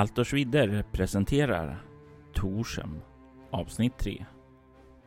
[0.00, 1.82] Altorsvidder presenterar
[2.32, 3.02] Torsem
[3.50, 4.26] avsnitt 3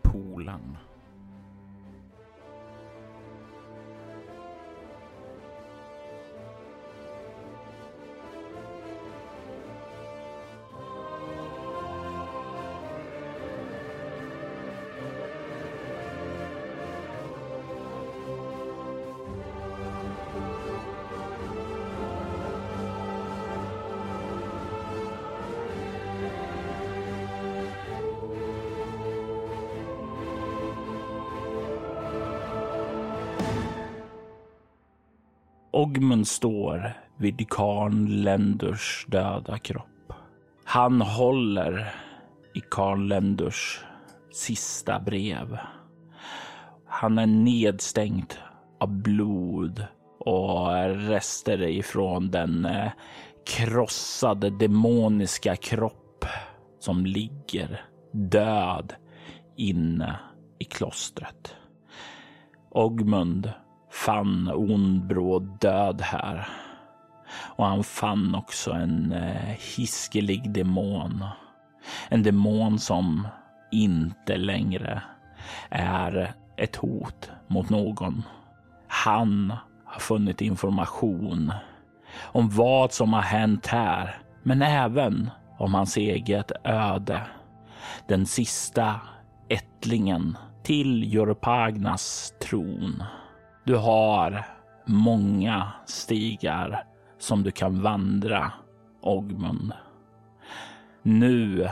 [0.03, 0.77] Polan.
[36.23, 40.13] Han står vid Karl Lenders döda kropp.
[40.65, 41.93] Han håller
[42.55, 43.79] i Karl Lenders
[44.33, 45.57] sista brev.
[46.87, 48.39] Han är nedstänkt
[48.79, 49.85] av blod
[50.19, 52.91] och rester ifrån den eh,
[53.45, 56.25] krossade demoniska kropp
[56.79, 58.93] som ligger död
[59.57, 60.19] inne
[60.59, 61.55] i klostret.
[62.71, 63.53] Ogmund
[63.93, 66.47] fann ond bråd död här.
[67.35, 71.25] Och han fann också en eh, hiskelig demon.
[72.09, 73.27] En demon som
[73.71, 75.01] inte längre
[75.69, 78.23] är ett hot mot någon.
[78.87, 79.53] Han
[79.85, 81.53] har funnit information
[82.21, 87.21] om vad som har hänt här, men även om hans eget öde.
[88.07, 88.99] Den sista
[89.49, 93.03] ättlingen till Jorpagnas tron.
[93.63, 94.45] Du har
[94.85, 96.83] många stigar
[97.17, 98.51] som du kan vandra,
[99.01, 99.73] Ogmund.
[101.01, 101.69] Nu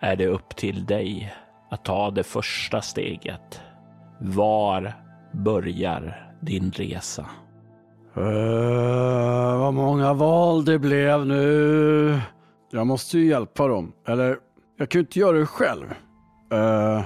[0.00, 1.34] är det upp till dig
[1.70, 3.60] att ta det första steget.
[4.20, 4.94] Var
[5.32, 7.26] börjar din resa?
[8.16, 12.20] Uh, vad många val det blev nu.
[12.70, 13.92] Jag måste ju hjälpa dem.
[14.06, 14.36] Eller,
[14.78, 15.84] jag kan ju inte göra det själv.
[16.52, 17.02] Uh,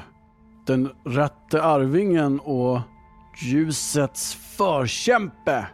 [0.66, 2.80] den rätte arvingen och
[3.36, 5.66] ljusets förkämpe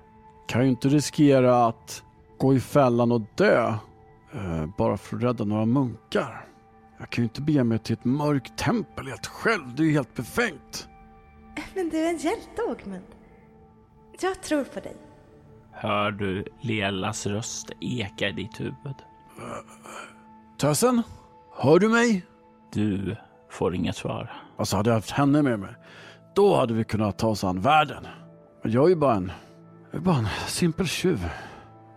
[0.46, 2.02] kan ju inte riskera att
[2.38, 3.74] gå i fällan och dö
[4.34, 6.46] uh, bara för att rädda några munkar.
[6.98, 9.74] Jag kan ju inte bege mig till ett mörkt tempel helt själv.
[9.74, 10.88] Det är ju helt befängt.
[11.74, 13.04] Men du är en hjälte, Ågmund.
[14.20, 14.96] Jag tror på dig.
[15.72, 18.96] Hör du Lelas röst eka i ditt huvud?
[20.58, 21.02] Tösen?
[21.56, 22.26] Hör du mig?
[22.72, 23.16] Du
[23.50, 24.32] får inget svar.
[24.56, 25.74] Alltså hade jag haft henne med mig,
[26.34, 28.06] då hade vi kunnat ta oss an världen.
[28.62, 29.32] Men Jag är ju bara en,
[29.90, 31.28] jag är bara en simpel tjuv.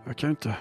[0.06, 0.56] Jag kan ju inte...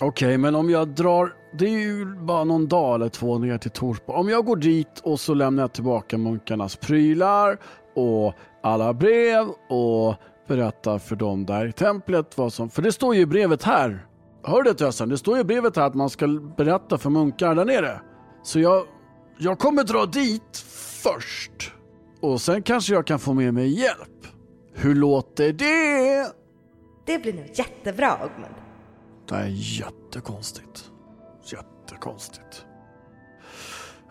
[0.00, 1.32] Okej, men om jag drar...
[1.58, 4.18] Det är ju bara någon dag eller två ner till Torsborg.
[4.18, 7.58] Om jag går dit och så lämnar jag tillbaka munkarnas prylar
[7.94, 10.14] och alla brev och
[10.48, 12.70] berättar för dem där i templet vad som...
[12.70, 14.06] För det står ju i brevet här.
[14.44, 15.08] Hör du Tösen?
[15.08, 18.00] Det står ju i brevet här att man ska berätta för munkar där nere.
[18.42, 18.86] Så jag,
[19.38, 20.56] jag kommer dra dit
[21.02, 21.72] först.
[22.22, 24.26] Och sen kanske jag kan få med mig hjälp.
[24.74, 26.32] Hur låter det?
[27.06, 28.54] Det blir nog jättebra, Ågmund.
[29.28, 29.48] Det är
[29.80, 30.90] jättekonstigt.
[31.52, 32.66] Jättekonstigt.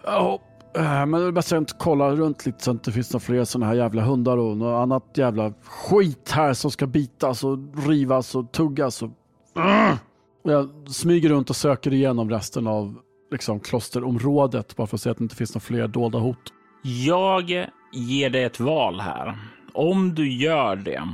[0.04, 0.42] Ja,
[0.76, 2.92] eh, men det är bäst att jag inte kollar runt lite så att det inte
[2.92, 6.88] finns några fler sådana här jävla hundar och något annat jävla skit här som ska
[6.88, 7.58] bitas och
[7.88, 9.02] rivas och tuggas.
[9.02, 9.10] Och...
[9.56, 9.98] Mm.
[10.44, 12.96] Jag smyger runt och söker igenom resten av
[13.32, 16.54] liksom, klosterområdet bara för att se att det inte finns några fler dolda hot.
[16.84, 19.38] Jag ger dig ett val här.
[19.74, 21.08] Om du gör det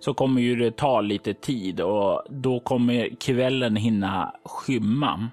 [0.00, 5.28] så kommer ju det ta lite tid och då kommer kvällen hinna skymma.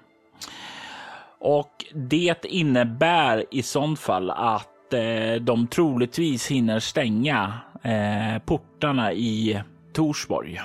[1.40, 7.52] Och det innebär i sånt fall att eh, de troligtvis hinner stänga
[7.82, 9.62] eh, portarna i
[9.92, 10.60] Torsborg.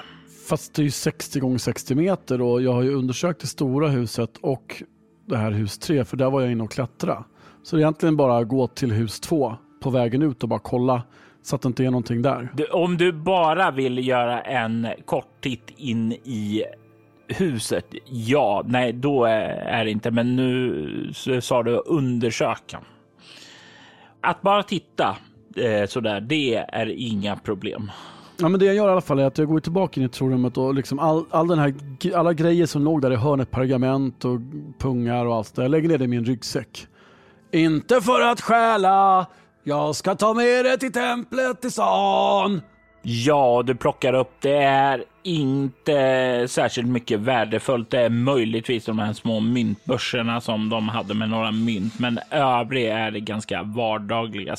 [0.49, 3.87] Fast det är ju 60 gånger 60 meter och jag har ju undersökt det stora
[3.87, 4.83] huset och
[5.27, 7.23] det här hus 3 för där var jag inne och klättra.
[7.63, 10.59] Så det är egentligen bara att gå till hus 2 på vägen ut och bara
[10.59, 11.03] kolla
[11.41, 12.49] så att det inte är någonting där.
[12.53, 16.63] Du, om du bara vill göra en kort titt in i
[17.27, 20.11] huset, ja, nej, då är, det inte.
[20.11, 22.79] Men nu sa du undersöka.
[24.21, 25.17] Att bara titta
[25.55, 27.91] eh, sådär, det är inga problem.
[28.37, 30.09] Ja, men det jag gör i alla fall är att jag går tillbaka in i
[30.09, 31.73] trorummet och liksom all, all den här,
[32.15, 34.39] alla grejer som låg där i hörnet, pergament och
[34.79, 35.61] pungar och allt det.
[35.61, 36.87] Jag lägger ner det i min ryggsäck.
[37.51, 39.25] Inte för att stjäla,
[39.63, 42.61] jag ska ta med det till templet i stan.
[43.05, 44.31] Ja, du plockar upp.
[44.41, 47.89] Det är inte särskilt mycket värdefullt.
[47.89, 52.85] Det är möjligtvis de här små myntbörserna som de hade med några mynt, men övrig
[52.85, 54.55] är det ganska vardagliga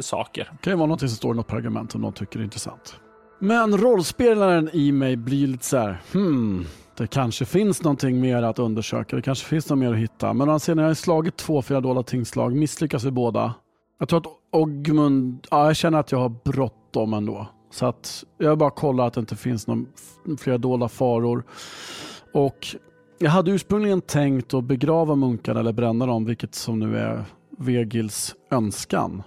[0.00, 0.48] saker.
[0.52, 2.96] Det kan ju vara något som står i något pergament som någon tycker är intressant.
[3.38, 6.66] Men rollspelaren i mig blir lite så här, hmm,
[6.96, 9.16] det kanske finns någonting mer att undersöka.
[9.16, 10.32] Det kanske finns något mer att hitta.
[10.32, 13.54] Men alltså, när jag har slagit två fyra dolda tingslag, misslyckas vi båda.
[13.98, 17.46] Jag tror att Ogmund, ja, jag känner att jag har bråttom ändå.
[17.70, 19.86] Så att jag bara kollar att det inte finns någon,
[20.38, 21.44] fler dolda faror.
[22.32, 22.76] Och
[23.18, 27.24] jag hade ursprungligen tänkt att begrava munkarna eller bränna dem, vilket som nu är
[27.58, 29.22] Vegils önskan.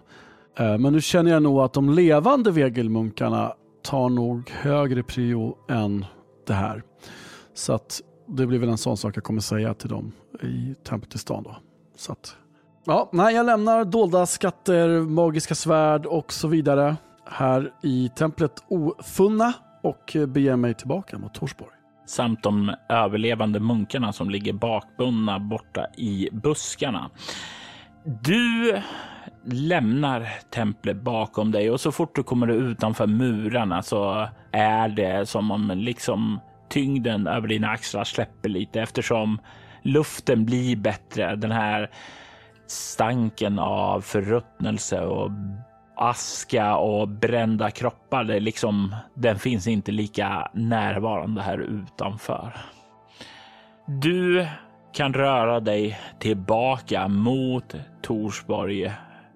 [0.57, 6.05] Eh, men nu känner jag nog att de levande Vegilmunkarna tar nog högre prio än
[6.47, 6.83] det här.
[7.53, 10.11] Så att det blir väl en sån sak jag kommer säga till dem
[10.43, 11.55] i templet i stan då.
[11.95, 12.35] Så att,
[12.85, 16.95] ja, nej, jag lämnar dolda skatter, magiska svärd och så vidare
[17.31, 19.53] här i templet Ofunna
[19.83, 21.71] och beger mig tillbaka mot Torsborg.
[22.05, 27.09] Samt de överlevande munkarna som ligger bakbundna borta i buskarna.
[28.23, 28.81] Du
[29.45, 35.51] lämnar templet bakom dig och så fort du kommer utanför murarna så är det som
[35.51, 36.39] om liksom
[36.69, 39.39] tyngden över dina axlar släpper lite eftersom
[39.81, 41.35] luften blir bättre.
[41.35, 41.89] Den här
[42.67, 45.31] stanken av förruttnelse och
[45.95, 52.53] aska och brända kroppar, det liksom, den finns inte lika närvarande här utanför.
[53.87, 54.47] Du
[54.93, 58.91] kan röra dig tillbaka mot Torsborg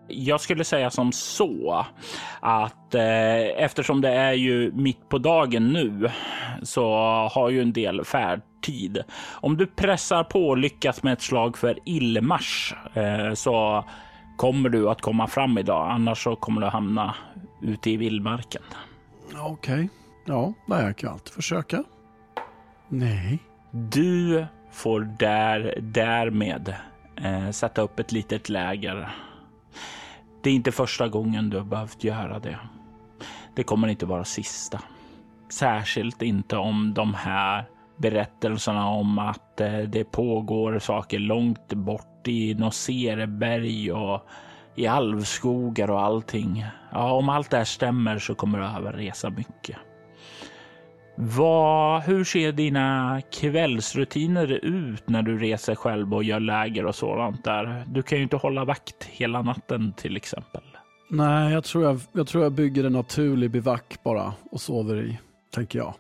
[0.10, 1.86] jag skulle säga som så
[2.40, 6.10] att eh, eftersom det är ju mitt på dagen nu
[6.64, 6.94] så
[7.32, 9.04] har ju en del färdtid.
[9.32, 13.86] Om du pressar på och lyckas med ett slag för illmars eh, så
[14.38, 15.92] kommer du att komma fram idag.
[15.92, 17.16] Annars så kommer du hamna
[17.62, 18.62] ute i vildmarken.
[19.38, 19.88] Okej, okay.
[20.26, 21.84] ja, jag kan alltid försöka.
[22.88, 23.40] Nej.
[23.72, 26.76] Du får där, därmed
[27.16, 29.10] eh, sätta upp ett litet läger
[30.42, 32.60] det är inte första gången du har behövt göra det.
[33.56, 34.82] Det kommer inte vara sista.
[35.50, 37.66] Särskilt inte om de här
[37.98, 44.28] berättelserna om att eh, det pågår saker långt bort i Nosereberg och
[44.76, 46.66] i alvskogar och allting.
[46.92, 49.78] Ja, om allt det här stämmer så kommer du behöva resa mycket.
[51.22, 57.44] Vad, hur ser dina kvällsrutiner ut när du reser själv och gör läger och sådant
[57.44, 57.84] där?
[57.88, 60.62] Du kan ju inte hålla vakt hela natten till exempel.
[61.10, 65.20] Nej, jag tror jag, jag, tror jag bygger en naturlig bivack bara och sover i,
[65.54, 65.94] tänker jag.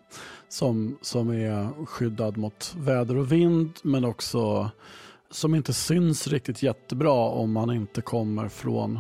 [0.50, 4.70] Som, som är skyddad mot väder och vind, men också
[5.32, 9.00] som inte syns riktigt jättebra om man inte kommer från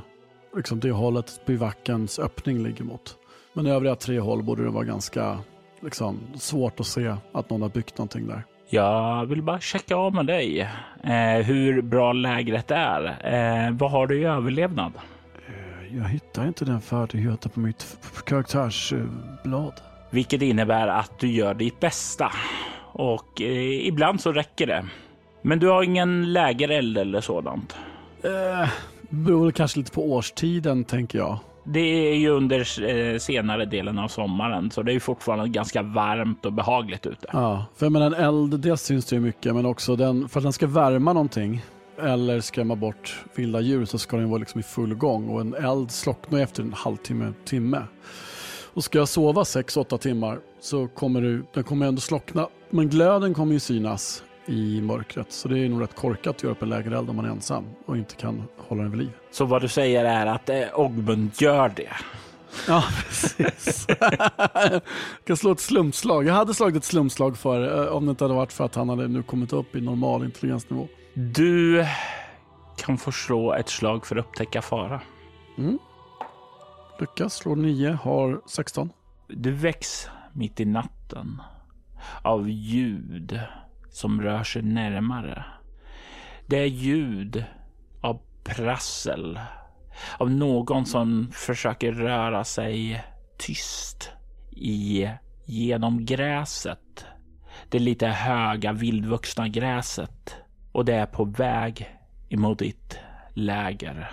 [0.56, 3.18] liksom det hållet bivackens öppning ligger mot.
[3.54, 5.39] Men övriga tre håll borde det vara ganska
[5.81, 8.43] liksom, svårt att se att någon har byggt någonting där.
[8.69, 10.61] Jag vill bara checka av med dig
[11.03, 13.05] eh, hur bra lägret är.
[13.05, 14.93] Eh, vad har du i överlevnad?
[15.47, 19.73] Eh, jag hittar inte den färdigheten på mitt karaktärsblad.
[20.09, 22.31] Vilket innebär att du gör ditt bästa.
[22.93, 24.85] Och eh, ibland så räcker det.
[25.41, 27.75] Men du har ingen lägereld eller sådant?
[28.23, 28.69] Eh,
[29.09, 31.39] beror kanske lite på årstiden tänker jag.
[31.71, 35.81] Det är ju under eh, senare delen av sommaren, så det är ju fortfarande ganska
[35.81, 37.27] varmt och behagligt ute.
[37.33, 40.39] Ja, för jag menar en eld, det syns det ju mycket, men också den, för
[40.39, 41.62] att den ska värma någonting
[42.01, 45.54] eller skrämma bort vilda djur så ska den vara liksom i full gång och en
[45.54, 47.83] eld slocknar efter en halvtimme, timme.
[48.74, 53.34] Och ska jag sova 6-8 timmar så kommer du, den kommer ändå slockna, men glöden
[53.34, 55.31] kommer ju synas i mörkret.
[55.31, 57.65] Så det är nog rätt korkat att göra upp en lägereld om man är ensam
[57.86, 59.12] och inte kan hålla den vid liv.
[59.31, 61.93] Så vad du säger är att eh, Ogmund gör det?
[62.67, 63.88] Ja, precis.
[64.00, 64.81] jag
[65.24, 66.27] kan slå ett slumslag.
[66.27, 68.89] Jag hade slagit ett slumslag för eh, om det inte hade varit för att han
[68.89, 70.88] hade nu kommit upp i normal intelligensnivå.
[71.13, 71.86] Du
[72.77, 75.01] kan få slå ett slag för att upptäcka fara.
[75.58, 75.79] Mm.
[77.00, 78.89] Lyckas, slår 9, har 16.
[79.27, 81.41] Du väcks mitt i natten
[82.22, 83.39] av ljud
[84.00, 85.46] som rör sig närmare.
[86.46, 87.44] Det är ljud
[88.01, 89.39] av prassel.
[90.18, 93.03] Av någon som försöker röra sig
[93.38, 94.12] tyst
[94.51, 95.10] i
[95.46, 97.06] genom gräset.
[97.70, 100.36] Det lite höga vildvuxna gräset.
[100.72, 101.89] Och det är på väg
[102.29, 103.00] emot ditt
[103.34, 104.12] läger.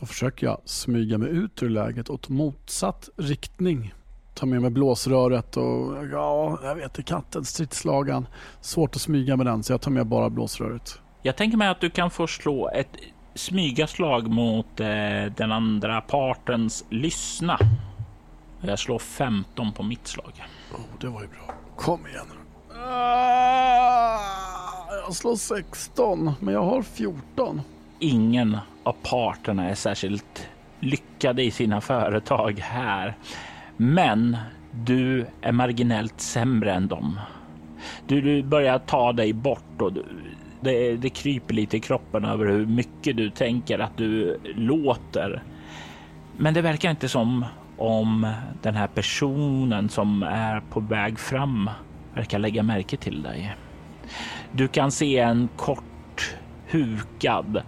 [0.00, 3.94] Då försöker jag smyga mig ut ur läget åt motsatt riktning
[4.38, 8.26] ta med mig blåsröret och ja, jag vet, katten, stridslagan.
[8.60, 11.00] Svårt att smyga med den så jag tar med bara blåsröret.
[11.22, 12.88] Jag tänker mig att du kan få slå ett
[13.34, 14.86] smygaslag mot eh,
[15.36, 17.58] den andra partens lyssna.
[18.60, 20.44] Jag slår 15 på mitt slag.
[20.74, 21.54] Oh, det var ju bra.
[21.76, 22.26] Kom igen.
[22.86, 24.18] Ah,
[25.06, 27.60] jag slår 16, men jag har 14.
[27.98, 30.48] Ingen av parterna är särskilt
[30.80, 33.16] lyckade i sina företag här.
[33.80, 34.36] Men
[34.70, 37.20] du är marginellt sämre än dem.
[38.06, 40.04] Du, du börjar ta dig bort och du,
[40.60, 45.42] det, det kryper lite i kroppen över hur mycket du tänker att du låter.
[46.36, 47.44] Men det verkar inte som
[47.76, 48.32] om
[48.62, 51.70] den här personen som är på väg fram
[52.14, 53.56] verkar lägga märke till dig.
[54.52, 56.34] Du kan se en kort
[56.70, 57.62] hukad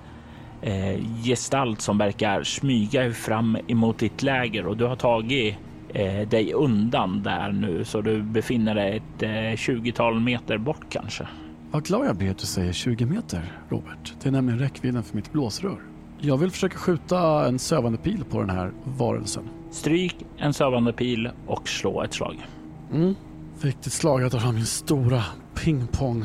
[0.62, 5.56] eh, gestalt som verkar smyga fram emot ditt läger och du har tagit
[5.94, 11.26] eh, dig undan där nu så du befinner dig ett eh, 20-tal meter bort kanske.
[11.70, 14.14] Vad glad jag blir att du säger 20 meter, Robert.
[14.22, 15.80] Det är nämligen räckvidden för mitt blåsrör.
[16.18, 19.42] Jag vill försöka skjuta en sövande pil på den här varelsen.
[19.70, 22.46] Stryk en sövande pil och slå ett slag.
[22.92, 23.14] Mm.
[23.62, 24.22] Viktigt slag.
[24.22, 25.22] Jag tar fram min stora
[25.54, 26.24] pingpong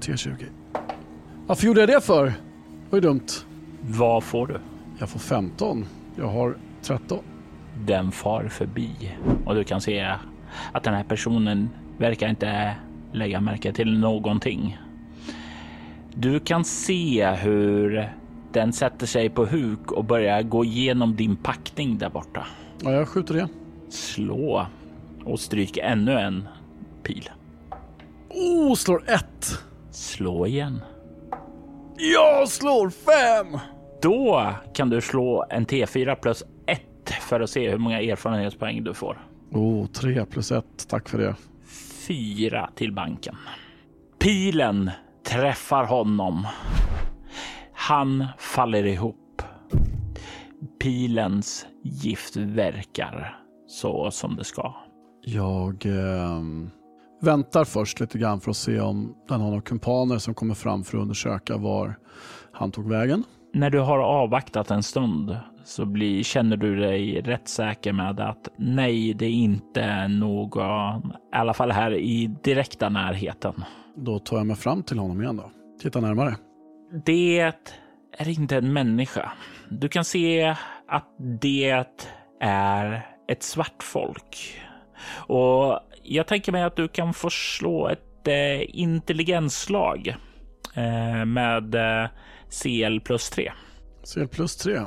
[0.00, 0.44] T20.
[1.46, 2.24] Varför gjorde jag det för?
[2.24, 2.32] Det
[2.90, 3.26] var ju dumt.
[3.80, 4.60] Vad får du?
[4.98, 5.86] Jag får 15.
[6.16, 7.18] Jag har 13.
[7.78, 8.90] Den far förbi
[9.44, 10.14] och du kan se
[10.72, 12.74] att den här personen verkar inte
[13.12, 14.78] lägga märke till någonting.
[16.14, 18.12] Du kan se hur
[18.52, 22.46] den sätter sig på huk och börjar gå igenom din packning där borta.
[22.82, 23.48] Ja, jag skjuter det.
[23.88, 24.66] Slå
[25.24, 26.48] och stryk ännu en
[27.02, 27.30] pil.
[28.28, 29.58] Oh, slår ett.
[29.90, 30.80] Slå igen.
[31.96, 33.60] Jag slår fem.
[34.02, 36.42] Då kan du slå en T4 plus
[37.10, 39.26] för att se hur många erfarenhetspoäng du får.
[39.50, 40.88] Oh, tre plus ett.
[40.88, 41.34] Tack för det.
[42.06, 43.36] Fyra till banken.
[44.18, 44.90] Pilen
[45.26, 46.46] träffar honom.
[47.72, 49.42] Han faller ihop.
[50.82, 54.74] Pilens gift verkar så som det ska.
[55.24, 56.40] Jag eh,
[57.20, 60.84] väntar först lite grann för att se om den har några kumpaner som kommer fram
[60.84, 61.98] för att undersöka var
[62.52, 63.24] han tog vägen.
[63.54, 68.48] När du har avvaktat en stund så blir, känner du dig rätt säker med att
[68.56, 73.64] nej, det är inte någon, i alla fall här i direkta närheten.
[73.96, 75.50] Då tar jag mig fram till honom igen då.
[75.82, 76.36] Titta närmare.
[77.04, 77.40] Det
[78.18, 79.32] är inte en människa.
[79.68, 80.56] Du kan se
[80.88, 81.08] att
[81.40, 81.84] det
[82.40, 84.60] är ett svart folk.
[85.26, 90.16] Och jag tänker mig att du kan få slå ett eh, intelligensslag
[90.74, 92.08] eh, med eh,
[92.62, 93.52] CL plus 3.
[94.14, 94.80] CL plus 3.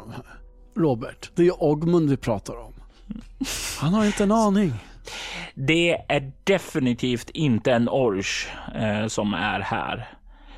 [0.76, 2.74] Robert, det är Ogmund vi pratar om.
[3.80, 4.74] Han har inte en aning.
[5.54, 10.10] Det är definitivt inte en orch eh, som är här.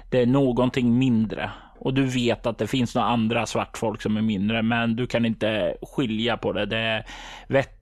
[0.09, 4.21] Det är någonting mindre och du vet att det finns några andra svartfolk som är
[4.21, 6.65] mindre, men du kan inte skilja på det.
[6.65, 7.05] Det är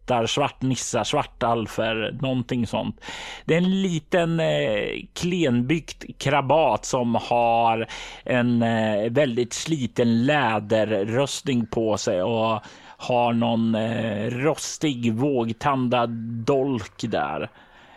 [0.06, 3.02] vättar, svartnissar, svartalfer, någonting sånt.
[3.46, 7.88] Det är en liten eh, klenbyggt krabat som har
[8.24, 12.62] en eh, väldigt sliten läderröstning på sig och
[12.98, 16.10] har någon eh, rostig vågtandad
[16.46, 17.50] dolk där.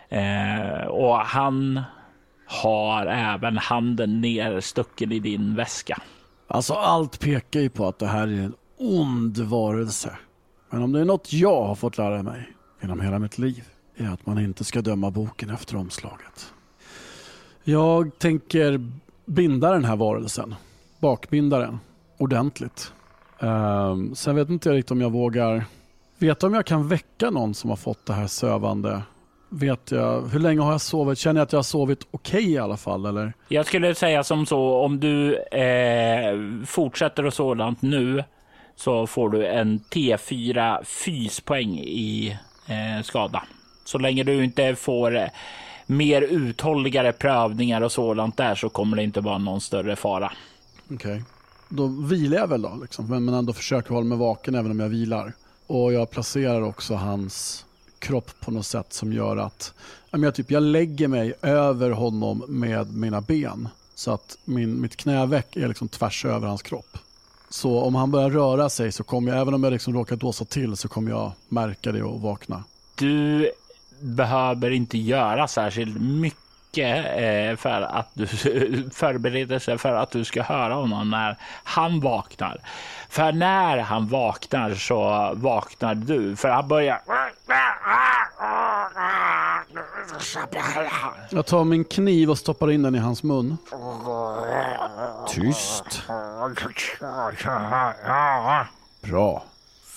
[0.09, 1.81] Eh, och han
[2.47, 6.01] har även handen nerstucken i din väska.
[6.47, 10.17] Alltså allt pekar ju på att det här är en ond varelse.
[10.69, 13.63] Men om det är något jag har fått lära mig genom hela mitt liv
[13.95, 16.53] är att man inte ska döma boken efter omslaget.
[17.63, 18.91] Jag tänker
[19.25, 20.55] binda den här varelsen,
[20.99, 21.79] bakbinda den
[22.17, 22.93] ordentligt.
[23.39, 25.65] Um, sen vet inte jag riktigt om jag vågar
[26.17, 29.01] Vet om jag kan väcka någon som har fått det här sövande
[29.49, 31.17] vet jag, hur länge har jag sovit?
[31.19, 33.05] Känner jag att jag har sovit okej okay i alla fall?
[33.05, 33.33] Eller?
[33.47, 38.23] Jag skulle säga som så, om du eh, fortsätter och sådant nu
[38.79, 43.43] så får du en T4 fyspoäng i eh, skada.
[43.85, 45.27] Så länge du inte får eh,
[45.85, 50.31] mer uthålligare prövningar och sådant där så kommer det inte vara någon större fara.
[50.85, 51.21] Okej, okay.
[51.69, 53.25] då vilar jag väl då, liksom.
[53.25, 55.33] men ändå försöker hålla mig vaken även om jag vilar.
[55.67, 57.65] Och jag placerar också hans
[57.99, 59.73] kropp på något sätt som gör att
[60.11, 63.67] jag, typ, jag lägger mig över honom med mina ben.
[63.95, 66.97] Så att min, mitt knäveck är liksom tvärs över hans kropp.
[67.49, 70.45] Så om han börjar röra sig så kommer jag, även om jag liksom råkar dåsa
[70.45, 72.63] till, så kommer jag märka det och vakna.
[72.95, 73.51] Du
[73.99, 78.27] behöver inte göra särskilt mycket eh, för att du
[78.93, 82.57] förbereder sig för att du ska höra honom när han vaknar.
[83.09, 86.35] För när han vaknar så vaknar du.
[86.35, 86.99] För han börjar...
[91.29, 93.57] Jag tar min kniv och stoppar in den i hans mun.
[95.27, 96.03] Tyst.
[99.01, 99.43] Bra.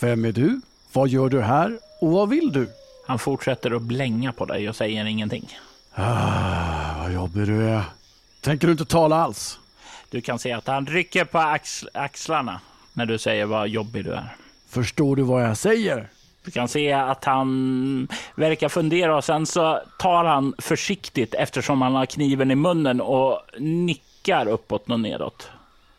[0.00, 0.61] Vem är du?
[0.92, 1.78] Vad gör du här?
[2.00, 2.68] Och vad vill du?
[3.06, 5.59] Han fortsätter att blänga på dig och säger ingenting.
[5.94, 7.82] Ah, vad jobbig du är.
[8.40, 9.59] Tänker du inte tala alls?
[10.11, 12.61] Du kan se att han rycker på axl axlarna
[12.92, 14.37] när du säger vad jobbig du är.
[14.68, 16.09] Förstår du vad jag säger?
[16.44, 21.94] Du kan se att han verkar fundera och sen så tar han försiktigt eftersom han
[21.94, 25.50] har kniven i munnen och nickar uppåt och nedåt.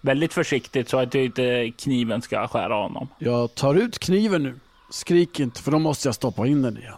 [0.02, 3.08] Väldigt försiktigt så att inte kniven ska skära honom.
[3.20, 4.60] Jag tar ut kniven nu.
[4.90, 6.94] Skrik inte för då måste jag stoppa in den igen.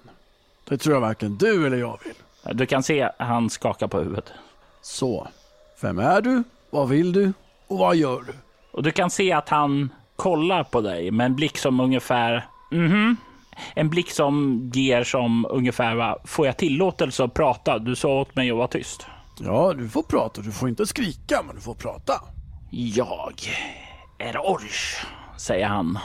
[0.70, 2.58] Det tror jag varken du eller jag vill.
[2.58, 4.32] Du kan se han skakar på huvudet.
[4.82, 5.28] Så,
[5.82, 6.44] vem är du?
[6.70, 7.34] Vad vill du?
[7.68, 8.34] Och vad gör du?
[8.72, 13.18] Och du kan se att han kollar på dig med en blick som ungefär mhm.
[13.74, 17.80] En blick som ger som ungefär va, får jag tillåtelse att prata?
[17.80, 19.08] Du sa åt mig att vara tyst.
[19.40, 20.42] Ja, du får prata.
[20.42, 22.14] Du får inte skrika, men du får prata.
[22.72, 23.34] Jag
[24.18, 25.06] är Orch,
[25.38, 26.00] säger han.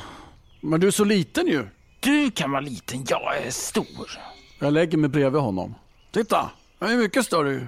[0.60, 1.66] Men du är så liten ju.
[2.00, 4.10] Du kan vara liten, jag är stor.
[4.58, 5.74] Jag lägger mig bredvid honom.
[6.12, 7.66] Titta, jag är mycket större ju.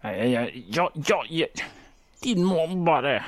[0.00, 1.48] Jag, jag, jag, jag, jag,
[2.22, 3.24] din mobbare.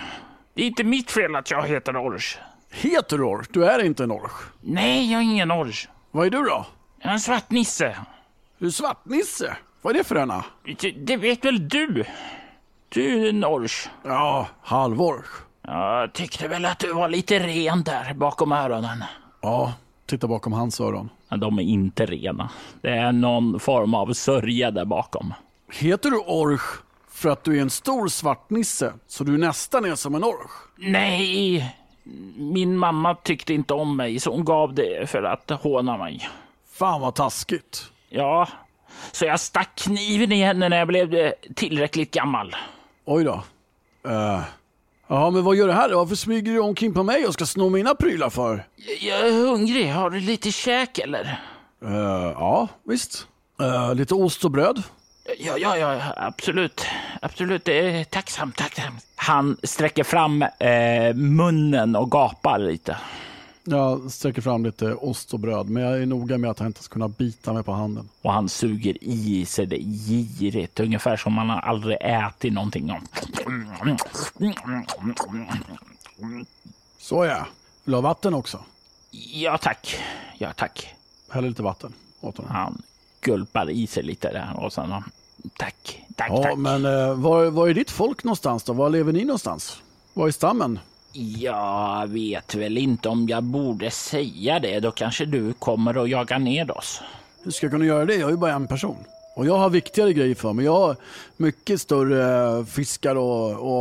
[0.54, 2.38] Det är inte mitt fel att jag heter Orch.
[2.70, 3.46] Heter du Orch?
[3.50, 4.32] Du är inte en Orch.
[4.60, 5.88] Nej, jag är ingen Orch.
[6.10, 6.66] Vad är du då?
[7.00, 7.96] Jag är en svart nisse.
[8.58, 9.56] Du är svartnisse.
[9.82, 10.44] Vad är det för ena?
[10.80, 12.04] Det, det vet väl du?
[12.88, 13.88] Du är en Orch.
[14.04, 15.26] Ja, halvorch.
[15.62, 19.04] Jag tyckte väl att du var lite ren där bakom öronen.
[19.40, 19.72] Ja,
[20.06, 21.08] titta bakom hans öron.
[21.28, 22.50] Men de är inte rena.
[22.80, 25.34] Det är någon form av sörja där bakom.
[25.72, 26.80] Heter du Orch
[27.10, 30.50] för att du är en stor svartnisse så du nästan är som en Orch?
[30.76, 31.76] Nej,
[32.36, 36.28] min mamma tyckte inte om mig så hon gav det för att håna mig.
[36.72, 37.90] Fan vad taskigt.
[38.08, 38.48] Ja,
[39.12, 42.56] så jag stack kniven i henne när jag blev eh, tillräckligt gammal.
[43.04, 43.42] Oj då.
[44.06, 44.40] Uh,
[45.06, 45.94] ja, men vad gör du här?
[45.94, 48.66] Varför smyger du omkring på mig och ska sno mina prylar för?
[49.00, 49.92] Jag är hungrig.
[49.92, 51.40] Har du lite käk eller?
[51.84, 51.92] Uh,
[52.34, 53.26] ja, visst.
[53.62, 54.82] Uh, lite ost och bröd.
[55.38, 56.86] Ja, ja, ja, absolut.
[57.22, 59.06] Absolut, det är tacksamt, tacksamt.
[59.16, 62.96] Han sträcker fram eh, munnen och gapar lite.
[63.64, 66.82] Jag sträcker fram lite ost och bröd, men jag är noga med att han inte
[66.82, 68.08] ska kunna bita mig på handen.
[68.22, 72.92] Och han suger i sig det girigt, ungefär som man aldrig ätit någonting.
[76.98, 77.46] Så ja.
[77.84, 78.64] Vill du ha vatten också?
[79.32, 80.00] Ja, tack.
[80.38, 80.94] Ja, tack.
[81.30, 82.52] Häll lite vatten åt honom.
[82.52, 82.82] Han
[83.26, 84.94] gulpar i sig lite där och sen
[85.58, 86.56] tack, tack, ja, tack.
[86.56, 88.72] men eh, var, var är ditt folk någonstans då?
[88.72, 89.82] Var lever ni någonstans?
[90.14, 90.78] Var är stammen?
[91.12, 94.80] Jag vet väl inte om jag borde säga det.
[94.80, 97.00] Då kanske du kommer och jagar ned oss.
[97.42, 98.14] Hur ska jag kunna göra det?
[98.14, 98.96] Jag är ju bara en person.
[99.36, 100.64] Och jag har viktigare grejer för mig.
[100.64, 100.96] Jag har
[101.36, 103.16] mycket större fiskar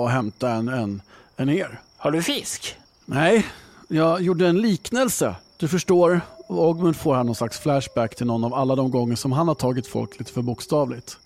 [0.05, 1.01] att hämta än, än,
[1.38, 1.79] än er.
[1.97, 2.75] Har du fisk?
[3.05, 3.45] Nej,
[3.88, 5.36] jag gjorde en liknelse.
[5.58, 9.31] Du förstår, Ogmund får här någon slags flashback till någon av alla de gånger som
[9.31, 11.17] han har tagit folk lite för bokstavligt.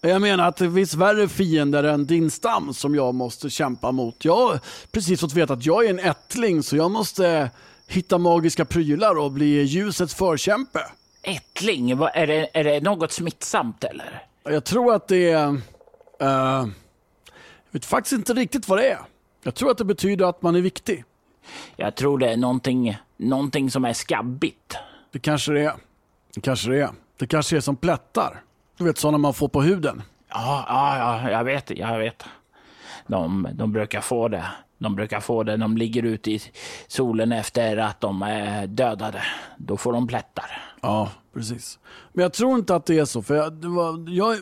[0.00, 4.24] Jag menar att det finns värre fiender än din stam som jag måste kämpa mot.
[4.24, 7.50] Jag har precis fått veta att jag är en ättling så jag måste
[7.86, 10.80] hitta magiska prylar och bli ljusets förkämpe.
[11.22, 11.90] Ättling?
[11.90, 14.22] Är det, är det något smittsamt eller?
[14.44, 15.48] Jag tror att det är...
[16.22, 16.68] Uh,
[17.64, 19.00] jag vet faktiskt inte riktigt vad det är.
[19.42, 21.04] Jag tror att det betyder att man är viktig.
[21.76, 24.76] Jag tror det är någonting, någonting som är skabbigt.
[25.12, 25.74] Det kanske det är.
[26.34, 26.90] Det kanske det är.
[27.18, 28.42] Det kanske är som plättar.
[28.78, 30.02] Du vet sådana man får på huden.
[30.28, 31.70] Ja, ja, ja jag vet.
[31.70, 32.24] Jag vet.
[33.06, 34.44] De, de brukar få det.
[34.78, 35.56] De brukar få det.
[35.56, 36.42] De ligger ute i
[36.86, 39.22] solen efter att de är dödade.
[39.56, 40.62] Då får de plättar.
[40.80, 41.78] Ja, precis.
[42.12, 43.22] Men jag tror inte att det är så.
[43.22, 44.36] För jag, var, jag,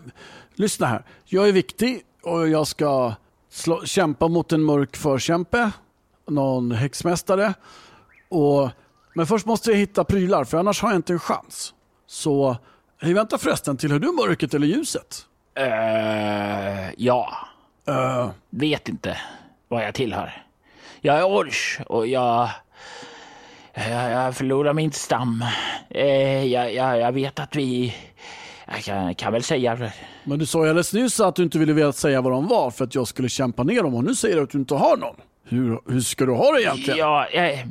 [0.55, 1.05] lyssna här.
[1.25, 3.15] Jag är viktig och jag ska
[3.51, 5.71] slå, kämpa mot en mörk förkämpe.
[6.27, 7.55] Någon häxmästare.
[8.35, 8.71] Och,
[9.15, 11.75] men först måste jag hitta prylar för annars har jag inte en chans.
[12.07, 12.57] Så
[13.05, 15.27] Hej, vänta förresten, tillhör du mörkret eller ljuset?
[15.61, 17.33] Uh, ja.
[17.89, 18.31] Uh.
[18.51, 19.19] Vet inte
[19.69, 20.43] vad jag tillhör.
[21.01, 22.49] Jag är Orch och jag...
[23.75, 25.45] Jag, jag förlorar min stam.
[25.95, 27.95] Uh, jag, jag, jag, vet att vi...
[28.67, 29.91] Jag kan, kan, väl säga...
[30.25, 32.85] Men du sa ju alldeles nyss att du inte ville säga vad de var för
[32.85, 35.17] att jag skulle kämpa ner dem och nu säger du att du inte har någon.
[35.45, 36.99] Hur, hur ska du ha det egentligen?
[36.99, 37.69] Ja, jag,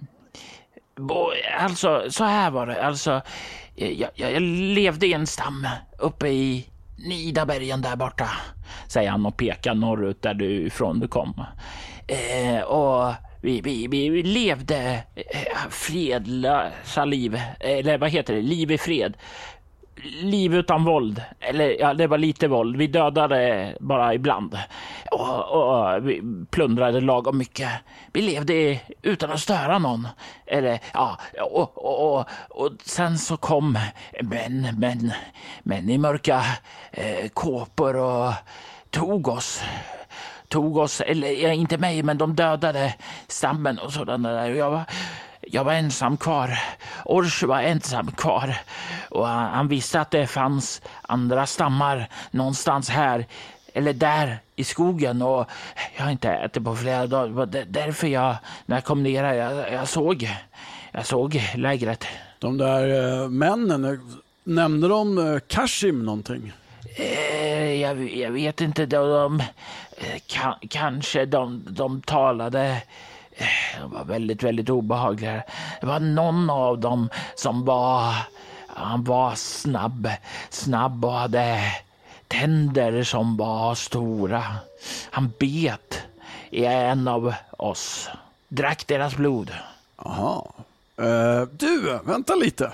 [1.59, 2.83] alltså så här var det.
[2.83, 3.21] Alltså,
[3.75, 5.67] jag, jag, levde i en stam
[5.99, 8.29] uppe i Nidabergen där borta,
[8.87, 11.45] säger han och pekar norrut därifrån du kom.
[12.07, 18.77] Eh, och vi, vi, vi levde eh, fredlösa liv, eller vad heter det, liv i
[18.77, 19.17] fred
[20.03, 21.21] liv utan våld.
[21.39, 22.77] Eller ja, det var lite våld.
[22.77, 24.57] Vi dödade bara ibland.
[25.11, 27.69] Och, och vi plundrade lagom mycket.
[28.13, 30.07] Vi levde utan att störa någon.
[30.45, 33.77] Eller ja, och, och, och, och sen så kom
[34.21, 35.11] män, män,
[35.63, 36.43] män i mörka
[36.91, 38.33] eh, kåpor och
[38.89, 39.63] tog oss
[40.53, 42.93] tog oss, eller ja, inte mig, men de dödade
[43.27, 44.49] stammen och sådana där.
[44.49, 44.83] Jag var,
[45.47, 46.59] jag var ensam kvar.
[47.05, 48.55] Ors var ensam kvar.
[49.09, 53.25] Och han, visste att det fanns andra stammar någonstans här
[53.73, 55.45] eller där i skogen och
[55.95, 57.27] jag har inte ätit på flera dagar.
[57.27, 60.29] Det var därför jag, när jag kom ner här, jag, jag såg,
[60.91, 62.05] jag såg lägret.
[62.39, 63.99] De där eh, männen, eh,
[64.43, 66.51] nämnde de eh, Kashim någonting?
[66.95, 69.39] Eh, jag, jag vet inte, de, de
[69.97, 72.81] eh, ka, kanske de, de talade
[73.79, 75.43] de var väldigt, väldigt obehagliga.
[75.81, 78.13] Det var någon av dem som var,
[78.67, 80.09] han var snabb,
[80.49, 81.59] snabb och hade
[82.27, 84.43] tänder som var stora.
[85.11, 85.99] Han bet
[86.49, 88.09] i en av oss,
[88.47, 89.51] drack deras blod.
[89.97, 90.43] Jaha.
[90.99, 92.71] Uh, eh, du, vänta lite.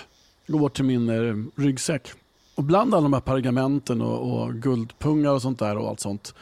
[0.47, 2.11] Går bort till min uh, ryggsäck.
[2.55, 6.33] Och bland alla de här pergamenten och, och, guldpungar och sånt där och allt sånt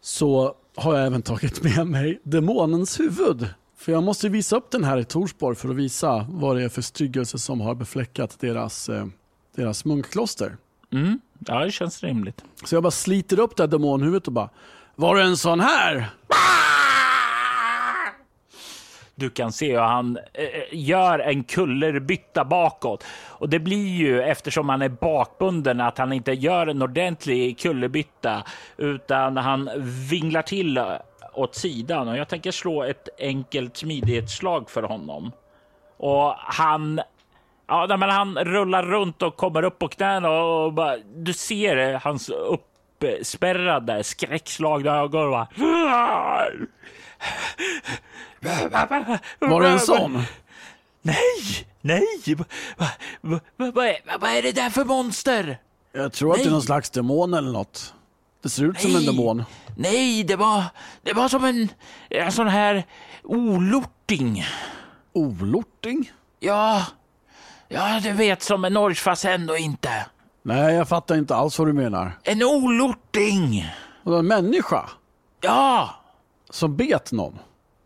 [0.00, 3.48] så har jag även tagit med mig demonens huvud.
[3.76, 6.68] För jag måste visa upp den här i Torsborg för att visa vad det är
[6.68, 9.06] för styggelse som har befläckat deras, eh,
[9.56, 10.56] deras munkkloster.
[10.92, 11.20] Mm.
[11.38, 12.44] Ja, det känns rimligt.
[12.64, 14.50] Så jag bara sliter upp det här demonhuvudet och bara,
[14.96, 16.10] var det en sån här?
[19.14, 23.04] Du kan se hur han eh, eh, gör en kullerbytta bakåt.
[23.28, 28.42] Och det blir ju eftersom han är bakbunden att han inte gör en ordentlig kullerbytta
[28.76, 29.70] utan han
[30.10, 30.84] vinglar till eh,
[31.34, 32.08] åt sidan.
[32.08, 35.32] Och jag tänker slå ett enkelt smidighetsslag för honom.
[35.96, 37.00] Och han
[37.66, 42.28] Ja, men han rullar runt och kommer upp på knäna och bara, du ser hans
[42.30, 45.46] uppspärrade, skräckslagna ögon.
[49.38, 50.22] Var det en sån?
[51.02, 52.06] Nej, nej.
[53.20, 55.58] Vad va, va, va, är det där för monster?
[55.92, 56.36] Jag tror nej.
[56.36, 57.94] att det är någon slags demon eller något.
[58.42, 58.82] Det ser ut nej.
[58.82, 59.44] som en demon.
[59.76, 60.64] Nej, det var,
[61.02, 61.68] det var som en,
[62.10, 62.86] en sån här
[63.22, 64.44] olorting.
[65.12, 66.12] Olorting?
[66.40, 66.84] Ja,
[67.68, 70.06] Ja, du vet som en norsk fast ändå inte.
[70.42, 72.18] Nej, jag fattar inte alls vad du menar.
[72.22, 73.72] En olorting.
[74.04, 74.90] En människa?
[75.40, 75.90] Ja.
[76.54, 77.38] Som bet någon?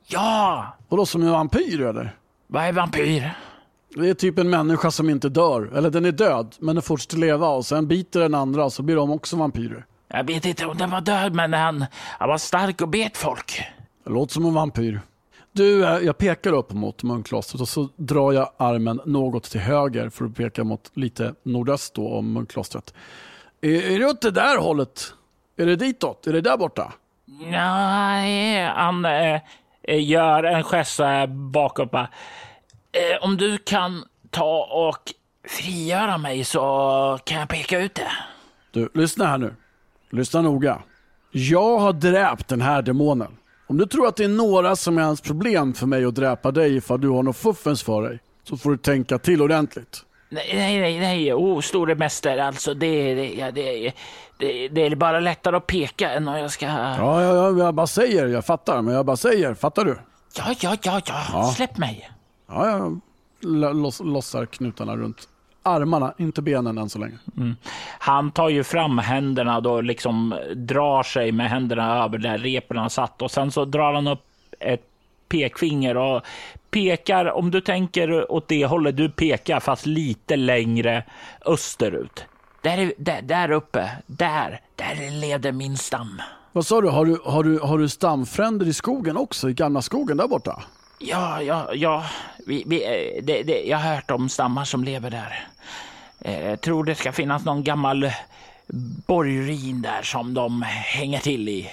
[0.06, 0.66] Ja.
[0.88, 2.16] Och då som en vampyr eller?
[2.46, 3.32] Vad är vampyr?
[3.94, 5.70] Det är typ en människa som inte dör.
[5.74, 8.96] Eller den är död, men den fortsätter leva och sen biter den andra så blir
[8.96, 9.86] de också vampyrer.
[10.08, 11.84] Jag vet inte om den var död, men han,
[12.18, 13.62] han var stark och bet folk.
[14.04, 15.00] Det låter som en vampyr.
[15.52, 20.10] Du, eh, jag pekar upp mot munklostret och så drar jag armen något till höger
[20.10, 22.94] för att peka mot lite nordöst då om munklostret.
[23.60, 25.14] Är, är det åt det där hållet?
[25.56, 26.26] Är det ditåt?
[26.26, 26.92] Är det där borta?
[27.40, 29.40] Nej, han eh,
[29.82, 31.00] eh, gör en gest
[31.52, 31.90] bakåt.
[31.90, 32.08] Bara.
[32.92, 35.12] Eh, om du kan ta och
[35.48, 38.10] frigöra mig så kan jag peka ut det.
[38.70, 39.54] Du, lyssna här nu.
[40.10, 40.82] Lyssna noga.
[41.30, 43.36] Jag har dräpt den här demonen.
[43.66, 46.50] Om du tror att det är några som är hans problem för mig att dräpa
[46.50, 50.04] dig ifall du har något fuffens för dig, så får du tänka till ordentligt.
[50.28, 51.34] Nej, nej, nej, nej.
[51.34, 53.92] Oh, store mäster, alltså det, det, ja, det,
[54.38, 56.66] det, det är bara lättare att peka än om jag ska...
[56.66, 59.98] Ja, ja, ja, jag bara säger, jag fattar, men jag bara säger, fattar du?
[60.36, 61.52] Ja, ja, ja, ja, ja.
[61.56, 62.10] släpp mig.
[62.48, 63.00] Ja, jag
[64.00, 65.28] lossar knutarna runt
[65.62, 67.18] armarna, inte benen än så länge.
[67.36, 67.56] Mm.
[67.98, 73.22] Han tar ju fram händerna då liksom drar sig med händerna över där reporna satt
[73.22, 74.24] och sen så drar han upp
[74.60, 74.84] ett
[75.28, 76.22] pekfinger och
[76.70, 81.04] pekar, om du tänker åt det hållet du pekar, fast lite längre
[81.46, 82.24] österut.
[82.62, 86.22] Där, där, där uppe, där, där leder min stam.
[86.52, 89.82] Vad sa du, har du, har du, har du stamfränder i skogen också, i gamla
[89.82, 90.62] skogen där borta?
[90.98, 92.04] Ja, ja, ja.
[92.46, 95.48] Vi, vi, eh, det, det, jag har hört om stammar som lever där.
[96.20, 98.10] Eh, jag tror det ska finnas någon gammal
[99.06, 101.70] borgruin där som de hänger till i.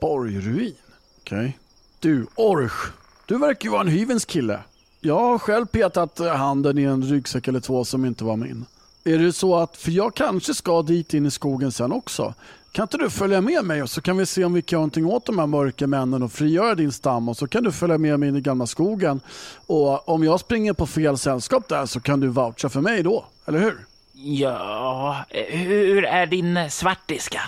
[0.00, 0.74] Borgruin?
[1.20, 1.38] Okej.
[1.38, 1.52] Okay.
[2.00, 3.01] Du, Orch.
[3.32, 4.60] Du verkar ju vara en hyvens kille.
[5.00, 8.64] Jag har själv petat handen i en ryggsäck eller två som inte var min.
[9.04, 12.34] Är det så att, för jag kanske ska dit in i skogen sen också.
[12.72, 14.80] Kan inte du följa med mig och så kan vi se om vi kan göra
[14.80, 17.98] någonting åt de här mörka männen och frigöra din stam och så kan du följa
[17.98, 19.20] med mig in i gamla skogen.
[19.66, 23.24] Och om jag springer på fel sällskap där så kan du voucha för mig då,
[23.46, 23.86] eller hur?
[24.12, 27.40] Ja, hur är din svartiska?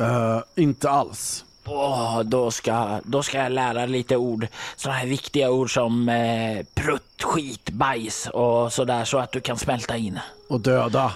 [0.00, 1.45] Uh, inte alls.
[1.66, 4.46] Oh, då, ska, då ska jag lära lite ord.
[4.76, 9.58] Sådana här viktiga ord som eh, prutt, skit, bajs och sådär så att du kan
[9.58, 10.18] smälta in.
[10.48, 11.12] Och döda.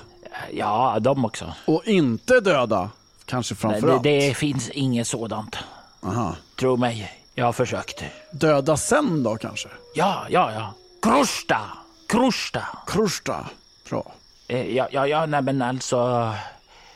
[0.52, 1.54] Ja, de också.
[1.64, 2.90] Och inte döda.
[3.24, 4.02] Kanske framförallt.
[4.02, 5.56] Det, det finns inget sådant.
[6.02, 6.36] Aha.
[6.56, 8.04] Tro mig, jag har försökt.
[8.30, 9.68] Döda sen då kanske?
[9.94, 10.74] Ja, ja, ja.
[11.02, 11.60] Krusta!
[12.08, 12.66] Krusta!
[12.86, 13.46] Krusta.
[13.90, 14.12] Bra.
[14.48, 16.32] Eh, ja, ja, ja, nej men alltså.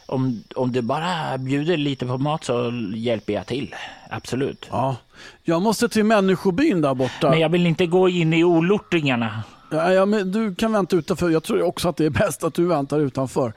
[0.06, 3.74] Om, om du bara bjuder lite på mat så hjälper jag till.
[4.10, 4.68] Absolut.
[4.70, 4.96] Ja.
[5.42, 7.30] Jag måste till människobyn där borta.
[7.30, 9.42] Men jag vill inte gå in i olortingarna.
[9.70, 11.30] Ja, ja, men du kan vänta utanför.
[11.30, 13.52] Jag tror också att det är bäst att du väntar utanför.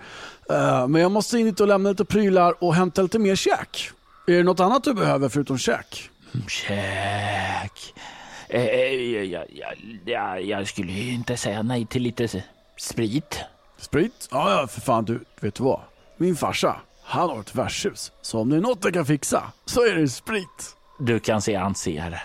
[0.49, 3.89] Eh, men jag måste in hit och lämna lite prylar och hämta lite mer käk.
[4.27, 6.09] Är det något annat du behöver förutom käk?
[6.47, 7.93] Käk.
[8.49, 12.43] Eh, jag, jag, jag, jag skulle ju inte säga nej till lite
[12.77, 13.39] sprit.
[13.77, 14.27] Sprit?
[14.31, 15.19] Ja, ja, för fan du.
[15.39, 15.79] Vet du vad?
[16.17, 18.11] Min farsa, han har ett värdshus.
[18.21, 20.75] Så om det är något jag kan fixa så är det sprit.
[20.99, 22.23] Du kan se han ser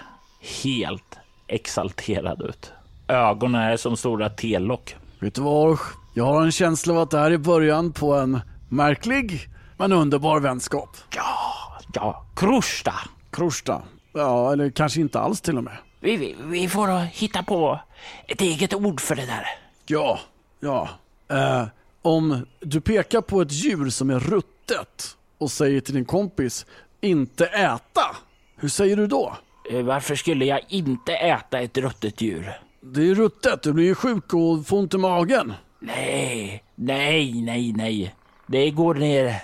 [0.64, 2.72] helt exalterad ut.
[3.08, 4.96] Ögonen är som stora telock.
[5.18, 5.78] Vet du vad?
[6.14, 10.40] Jag har en känsla av att det här är början på en märklig men underbar
[10.40, 10.96] vänskap.
[11.16, 12.94] Ja, ja, Krusta.
[13.30, 13.82] Krusta.
[14.12, 15.76] Ja, eller kanske inte alls till och med.
[16.00, 17.80] Vi, vi, vi får hitta på
[18.26, 19.46] ett eget ord för det där.
[19.86, 20.18] Ja,
[20.60, 20.88] ja.
[21.30, 21.64] Eh,
[22.02, 26.66] om du pekar på ett djur som är ruttet och säger till din kompis
[27.00, 28.16] inte äta.
[28.56, 29.36] Hur säger du då?
[29.72, 32.52] Eh, Varför skulle jag inte äta ett ruttet djur?
[32.80, 35.52] Det är ruttet, du blir ju sjuk och får ont i magen.
[35.80, 38.14] Nej, nej, nej, nej.
[38.46, 39.34] Det går ner,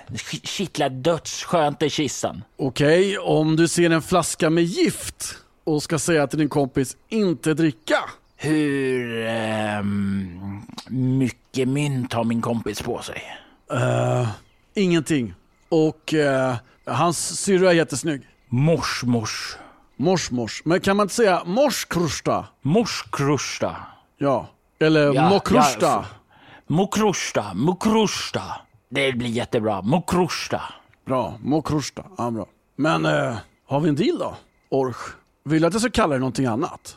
[0.44, 2.42] kittlar dödsskönt i kistan.
[2.56, 7.54] Okej, om du ser en flaska med gift och ska säga till din kompis inte
[7.54, 7.96] dricka.
[8.36, 13.22] Hur ehm, mycket mynt har min kompis på sig?
[13.72, 14.28] Eh,
[14.74, 15.34] ingenting.
[15.68, 16.54] Och eh,
[16.86, 18.22] hans syrra är jättesnygg.
[18.48, 19.56] Mors, mors.
[19.96, 20.62] Mors, mors.
[20.64, 22.46] Men kan man inte säga mors krusta?
[22.62, 23.76] Mors krusta.
[24.18, 24.46] Ja.
[24.80, 25.86] Eller Ja, mokrusta.
[25.86, 26.04] ja,
[26.66, 28.42] Mokrusta, mokrusta.
[28.90, 29.82] Det blir jättebra.
[29.82, 30.62] Mokrusta.
[31.06, 32.04] Bra, mokrusta.
[32.18, 32.46] Ja, bra.
[32.76, 34.36] Men eh, har vi en deal då?
[34.68, 34.96] Orch.
[35.44, 36.96] Vill du att jag ska kalla dig någonting annat?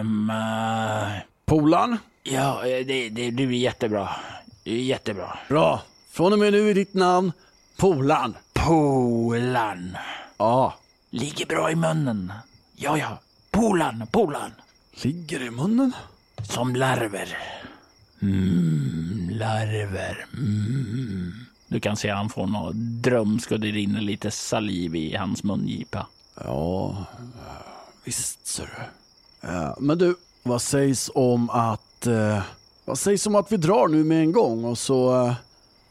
[0.00, 0.36] Um, uh,
[1.46, 1.98] Polan?
[2.22, 4.08] Ja, det, det, det blir jättebra.
[4.64, 5.38] Jättebra.
[5.48, 5.82] Bra.
[6.10, 7.32] Från och med nu är ditt namn
[7.76, 8.36] Polan.
[8.52, 9.96] Polan.
[10.36, 10.74] Ja.
[11.10, 12.32] Ligger bra i munnen.
[12.76, 13.18] Ja, ja.
[13.50, 14.50] Polan, polan.
[14.92, 15.92] Ligger i munnen?
[16.42, 17.38] Som larver.
[18.22, 20.26] Mm, larver.
[20.32, 21.32] Mm.
[21.66, 26.06] Du kan se han får något drömsk och det rinner lite saliv i hans mungipa.
[26.34, 27.04] Ja,
[28.04, 28.70] visst ser
[29.40, 29.84] du.
[29.84, 31.80] Men du, vad sägs om att...
[32.06, 32.42] Eh,
[32.84, 35.34] vad sägs om att vi drar nu med en gång och så, eh,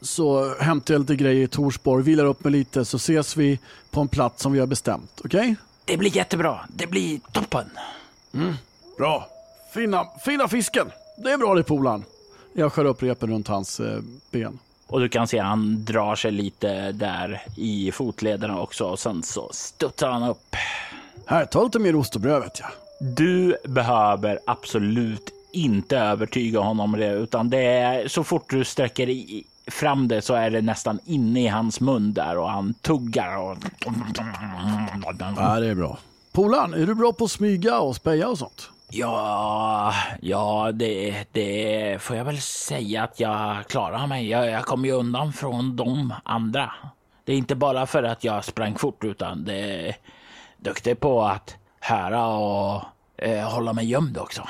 [0.00, 3.58] så hämtar jag lite grejer i Torsborg, vilar upp mig lite så ses vi
[3.90, 5.20] på en plats som vi har bestämt.
[5.24, 5.56] Okej?
[5.84, 6.60] Det blir jättebra.
[6.68, 7.70] Det blir toppen.
[8.98, 9.28] Bra.
[9.74, 10.90] Fina, fina fisken.
[11.16, 12.04] Det är bra det Polan.
[12.52, 14.58] Jag skär upp repen runt hans eh, ben.
[14.86, 19.50] Och du kan se han drar sig lite där i fotlederna också och sen så
[19.52, 20.56] studsar han upp.
[21.26, 22.70] Här, ta lite mer ost och bröd vet jag.
[23.00, 29.08] Du behöver absolut inte övertyga honom om det, utan det är så fort du sträcker
[29.08, 33.36] i, fram det så är det nästan inne i hans mun där och han tuggar
[33.36, 33.56] och...
[35.36, 35.98] Ja, det är bra.
[36.32, 38.70] Polan, är du bra på att smyga och speja och sånt?
[38.94, 44.28] Ja, ja, det, det får jag väl säga att jag klarar mig.
[44.28, 46.72] Jag, jag kommer ju undan från de andra.
[47.24, 49.96] Det är inte bara för att jag sprang fort, utan det är
[50.58, 52.82] duktig på att höra och
[53.16, 54.48] eh, hålla mig gömd också.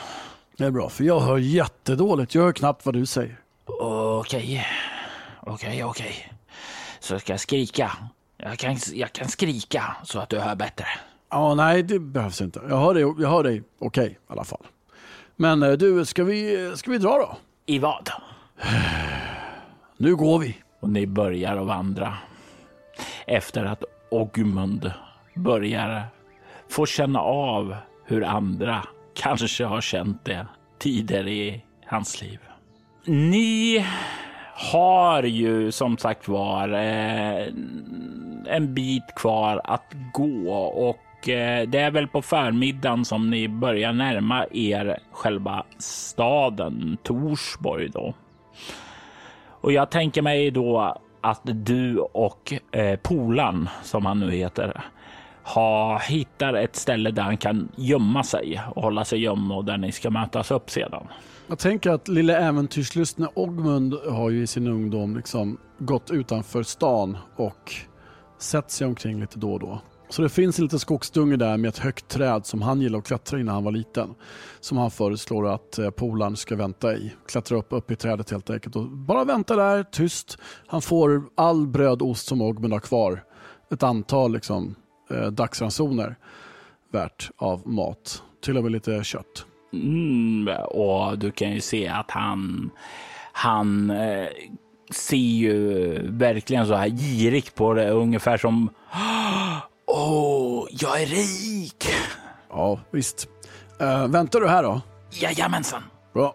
[0.63, 2.35] Det är bra, för jag hör jättedåligt.
[2.35, 3.41] Jag hör knappt vad du säger.
[3.67, 4.67] Okej,
[5.41, 6.33] okej, okej.
[7.01, 7.93] Så ska jag skrika.
[8.37, 10.87] Jag kan, jag kan skrika så att du hör bättre.
[11.31, 12.61] Ja, nej, det behövs inte.
[12.69, 14.67] Jag hör dig, jag hör dig okej i alla fall.
[15.37, 17.37] Men eh, du, ska vi, ska vi dra då?
[17.67, 18.11] I vad?
[19.97, 20.57] Nu går vi.
[20.81, 22.15] Och ni börjar att vandra.
[23.27, 24.93] Efter att Ogmund
[25.35, 26.07] börjar
[26.69, 28.83] få känna av hur andra
[29.15, 30.47] kanske har känt det
[30.79, 32.39] tidigare i hans liv.
[33.05, 33.87] Ni
[34.55, 37.47] har ju som sagt var eh,
[38.47, 40.53] en bit kvar att gå
[40.89, 47.89] och eh, det är väl på förmiddagen som ni börjar närma er själva staden Torsborg
[47.89, 48.15] då.
[49.47, 54.83] Och jag tänker mig då att du och eh, Polan, som han nu heter,
[55.45, 59.77] ha, hittar ett ställe där han kan gömma sig och hålla sig gömd och där
[59.77, 61.07] ni ska mötas upp sedan.
[61.47, 67.17] Jag tänker att lille äventyrslystne Ogmund har ju i sin ungdom liksom gått utanför stan
[67.37, 67.75] och
[68.39, 69.81] sett sig omkring lite då och då.
[70.09, 73.07] Så det finns en liten skogsdunge där med ett högt träd som han gillade att
[73.07, 74.15] klättra i när han var liten.
[74.61, 77.13] Som han föreslår att eh, polaren ska vänta i.
[77.29, 80.39] Klättra upp, upp i trädet helt enkelt och bara vänta där tyst.
[80.67, 83.25] Han får all brödost som Ogmund har kvar.
[83.71, 84.75] Ett antal liksom,
[85.13, 86.17] eh, dagsransoner
[86.93, 88.23] värt av mat.
[88.43, 89.47] Till och med lite kött.
[89.73, 92.71] Mm, och du kan ju se att han,
[93.33, 94.29] han eh,
[94.91, 98.71] ser ju verkligen så här girigt på det, ungefär som
[99.87, 101.87] Åh, oh, jag är rik!
[102.49, 103.29] Ja, visst.
[103.83, 104.81] Uh, väntar du här då?
[105.11, 105.83] Jajamensan.
[106.15, 106.35] Bra.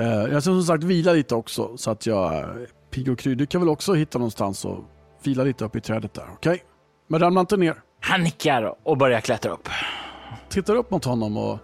[0.00, 3.34] Uh, jag ska som sagt vila lite också så att jag är pigg och kry.
[3.34, 4.84] Du kan väl också hitta någonstans och
[5.22, 6.52] vila lite upp i trädet där, okej?
[6.52, 6.64] Okay?
[7.08, 7.82] Men ramla inte ner.
[8.08, 9.68] Han nickar och börjar klättra upp.
[10.48, 11.58] Tittar upp mot honom och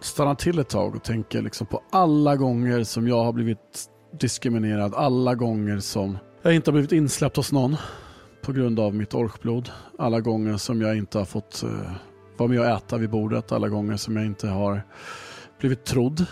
[0.00, 3.88] stannar till ett tag och tänker liksom på alla gånger som jag har blivit
[4.20, 4.94] diskriminerad.
[4.94, 7.76] Alla gånger som jag inte har blivit insläppt hos någon
[8.42, 9.70] på grund av mitt orkblod.
[9.98, 11.90] Alla gånger som jag inte har fått uh,
[12.36, 13.52] vara med och äta vid bordet.
[13.52, 14.82] Alla gånger som jag inte har
[15.60, 16.26] blivit trodd.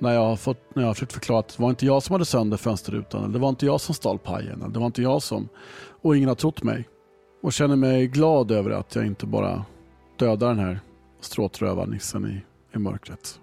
[0.00, 2.12] När jag har, fått, när jag har försökt förklara att det var inte jag som
[2.12, 3.22] hade sönder fönsterrutan.
[3.24, 4.62] Eller det var inte jag som stal pajen.
[4.62, 5.48] Eller det var inte jag som...
[6.02, 6.88] Och ingen har trott mig.
[7.42, 9.64] Och känner mig glad över att jag inte bara
[10.16, 10.80] dödar den här
[11.20, 12.42] stråtrövarnissen i,
[12.76, 13.40] i mörkret.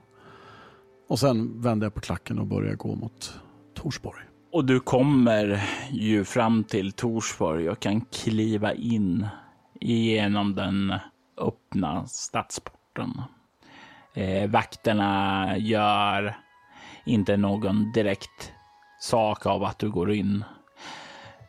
[1.08, 3.40] Och sen vänder jag på klacken och börjar gå mot
[3.74, 4.24] Torsborg.
[4.52, 9.28] Och du kommer ju fram till Torsborg och kan kliva in
[9.82, 10.94] genom den
[11.38, 13.22] öppna stadsporten.
[14.14, 16.38] Eh, vakterna gör
[17.06, 18.54] inte någon direkt
[19.00, 20.44] sak av att du går in.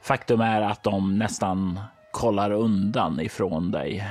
[0.03, 1.81] Faktum är att de nästan
[2.12, 4.09] kollar undan ifrån dig.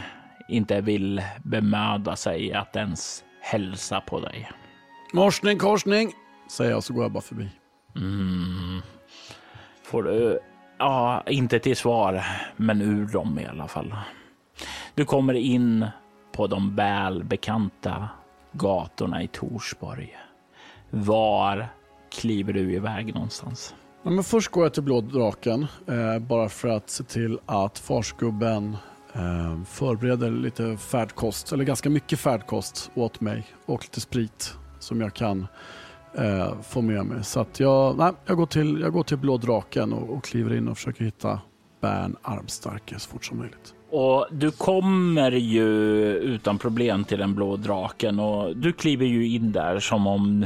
[0.49, 4.49] Inte vill bemöda sig att ens hälsa på dig.
[5.13, 6.11] Morsning korsning,
[6.49, 7.49] säger jag så går jag bara förbi.
[7.95, 8.81] Mm.
[9.83, 10.39] Får du...
[10.77, 12.23] Ja, inte till svar,
[12.55, 13.95] men ur dem i alla fall.
[14.95, 15.85] Du kommer in
[16.31, 18.09] på de välbekanta
[18.51, 20.17] gatorna i Torsborg.
[20.89, 21.67] Var
[22.11, 23.75] kliver du iväg någonstans?
[24.09, 27.79] Ja, men först går jag till Blå draken eh, bara för att se till att
[27.79, 28.77] farsgubben
[29.13, 35.13] eh, förbereder lite färdkost, eller ganska mycket färdkost åt mig och lite sprit som jag
[35.13, 35.47] kan
[36.17, 37.23] eh, få med mig.
[37.23, 40.55] Så att jag, nej, jag, går till, jag går till Blå draken och, och kliver
[40.55, 41.39] in och försöker hitta
[41.81, 43.73] Bern Armstarke så fort som möjligt.
[43.91, 45.67] Och du kommer ju
[46.13, 50.45] utan problem till den blå draken och du kliver ju in där som om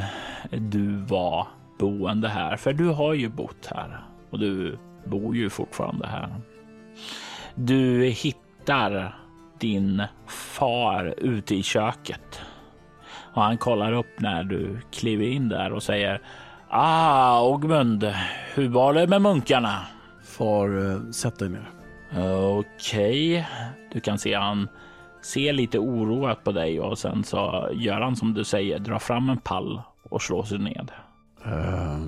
[0.51, 1.47] du var
[1.77, 2.57] boende här.
[2.57, 6.29] För du har ju bott här och du bor ju fortfarande här.
[7.55, 9.15] Du hittar
[9.59, 12.41] din far ute i köket
[13.33, 16.21] och han kollar upp när du kliver in där och säger
[16.69, 18.13] Ah, Ogmund,
[18.53, 19.79] hur var det med munkarna?
[20.23, 21.69] Far, eh, sätt dig ner.
[22.11, 23.43] Okej, okay.
[23.93, 24.67] du kan se han
[25.21, 29.29] ser lite oroat på dig och sen så gör han som du säger, drar fram
[29.29, 30.91] en pall och slår sig ned.
[31.47, 32.07] Uh,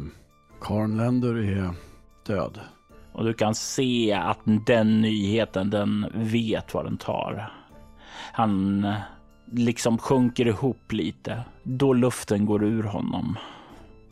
[0.62, 1.74] Karnländer är
[2.28, 2.60] död.
[3.14, 7.54] Och du kan se att den nyheten, den vet vad den tar.
[8.32, 8.88] Han
[9.52, 13.38] liksom sjunker ihop lite då luften går ur honom.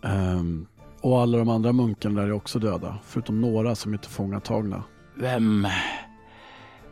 [0.01, 0.67] Um,
[1.01, 4.83] och alla de andra munkarna där är också döda, förutom några som är tillfångatagna.
[5.15, 5.67] Vem...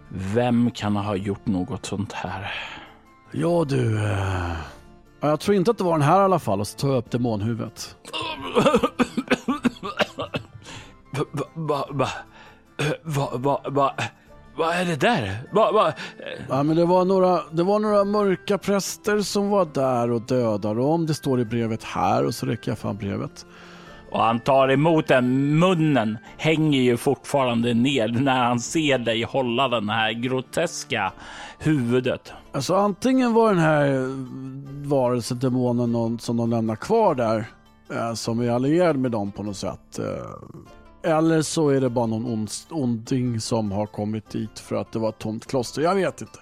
[0.10, 2.52] Vem kan ha gjort något sånt här?
[3.32, 3.96] Ja du...
[3.96, 4.56] Uh,
[5.20, 6.98] jag tror inte att det var den här i alla fall och så tar jag
[6.98, 7.96] upp demonhuvudet.
[11.54, 12.08] Va, va,
[13.04, 13.94] va, va, va,
[14.56, 15.38] vad är det där?
[15.52, 15.94] Va, va?
[16.50, 20.82] Ja, men det, var några, det var några mörka präster som var där och dödade
[20.82, 23.46] om det står i brevet här och så räcker jag fram brevet.
[24.12, 25.60] Och han tar emot den.
[25.60, 31.14] Munnen hänger ju fortfarande ner när han ser dig hålla den här groteska
[31.60, 32.34] huvudet.
[32.52, 34.06] Alltså antingen var den här
[34.88, 37.46] varelsen, demonen, någon som de lämnar kvar där
[37.92, 40.00] Eh, som är allierad med dem på något sätt.
[40.00, 45.00] Eh, eller så är det bara någon onding som har kommit dit för att det
[45.00, 45.82] var ett tomt kloster.
[45.82, 46.40] Jag vet inte.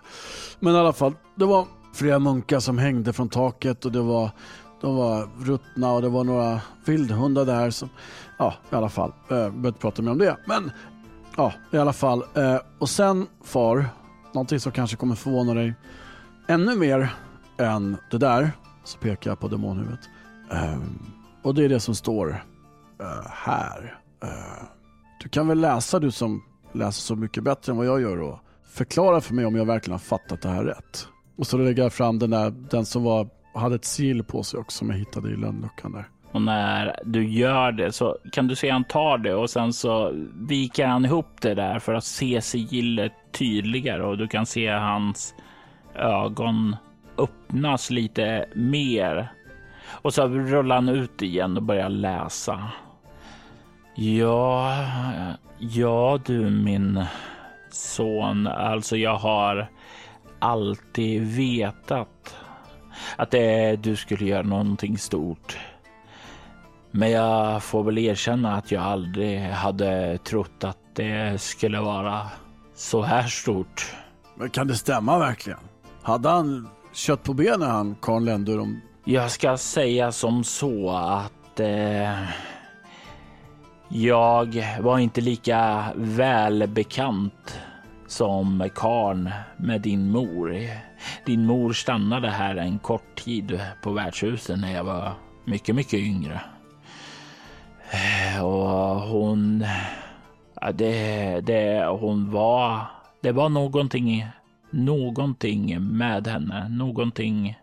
[0.59, 4.31] Men i alla fall, det var flera munkar som hängde från taket och det var
[4.81, 7.89] de var ruttna och det var några vildhundar där som,
[8.38, 10.38] ja i alla fall, Jag behöver inte prata mer om det.
[10.47, 10.71] Men
[11.38, 12.23] ja, i alla fall.
[12.79, 13.85] Och sen far,
[14.33, 15.73] någonting som kanske kommer förvåna dig
[16.47, 17.15] ännu mer
[17.57, 18.51] än det där,
[18.83, 20.09] så pekar jag på demonhuvudet.
[20.51, 20.99] Ehm,
[21.43, 22.30] och det är det som står
[23.02, 23.99] uh, här.
[24.23, 24.63] Uh,
[25.23, 28.39] du kan väl läsa du som läser så mycket bättre än vad jag gör och
[28.63, 31.08] förklara för mig om jag verkligen har fattat det här rätt.
[31.36, 34.60] Och så lägger jag fram den där, den som var hade ett sigill på sig
[34.60, 36.10] också som jag hittade i lönnluckan där.
[36.31, 40.12] Och när du gör det så kan du se han tar det och sen så
[40.33, 45.35] viker han ihop det där för att se sigillet tydligare och du kan se hans
[45.96, 46.75] ögon
[47.17, 49.31] öppnas lite mer.
[49.92, 52.67] Och så rullar han ut igen och börjar läsa.
[53.96, 54.75] Ja,
[55.60, 57.06] ja du min
[57.71, 59.69] son, alltså jag har
[60.40, 62.35] alltid vetat
[63.15, 65.58] att det, du skulle göra någonting stort.
[66.92, 72.27] Men jag får väl erkänna att jag aldrig hade trott att det skulle vara
[72.75, 73.96] så här stort.
[74.35, 75.60] Men kan det stämma verkligen?
[76.02, 78.60] Hade han kött på benen han, Karl Lendur?
[78.60, 78.81] Om...
[79.04, 82.23] Jag ska säga som så att eh,
[83.89, 87.60] jag var inte lika välbekant
[88.08, 90.56] som karn med din mor.
[91.25, 95.13] Din mor stannade här en kort tid på värdshuset när jag var
[95.45, 96.41] mycket, mycket yngre.
[97.91, 99.65] Eh, och hon...
[100.62, 102.81] Ja, det, det, hon var...
[103.21, 104.27] Det var någonting,
[104.69, 106.69] någonting med henne.
[106.69, 107.56] Någonting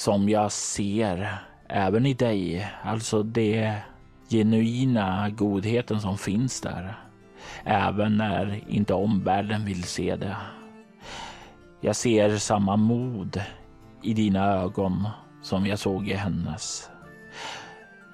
[0.00, 1.28] som jag ser
[1.68, 2.68] även i dig.
[2.82, 3.76] Alltså det
[4.30, 6.94] genuina godheten som finns där.
[7.64, 10.36] Även när inte omvärlden vill se det.
[11.80, 13.42] Jag ser samma mod
[14.02, 15.08] i dina ögon
[15.42, 16.90] som jag såg i hennes.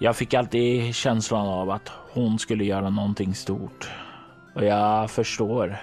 [0.00, 3.90] Jag fick alltid känslan av att hon skulle göra någonting stort.
[4.54, 5.76] Och jag förstår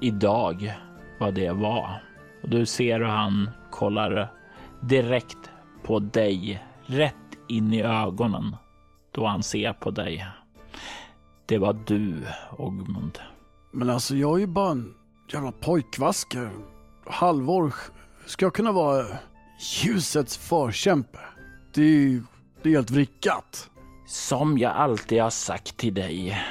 [0.00, 0.74] idag
[1.18, 2.02] vad det var.
[2.42, 4.30] Och du ser hur han kollar
[4.88, 5.50] direkt
[5.82, 7.14] på dig, rätt
[7.48, 8.56] in i ögonen
[9.12, 10.26] då han ser på dig.
[11.46, 12.26] Det var du,
[12.58, 13.18] Ogmund.
[13.72, 14.94] Men alltså jag är ju bara en
[15.32, 16.50] jävla pojkvasker.
[17.06, 17.74] Halvor
[18.26, 19.06] ska jag kunna vara
[19.82, 21.18] ljusets förkämpe.
[21.74, 22.22] Det är ju
[22.62, 23.70] det är helt vrickat.
[24.06, 26.42] Som jag alltid har sagt till dig.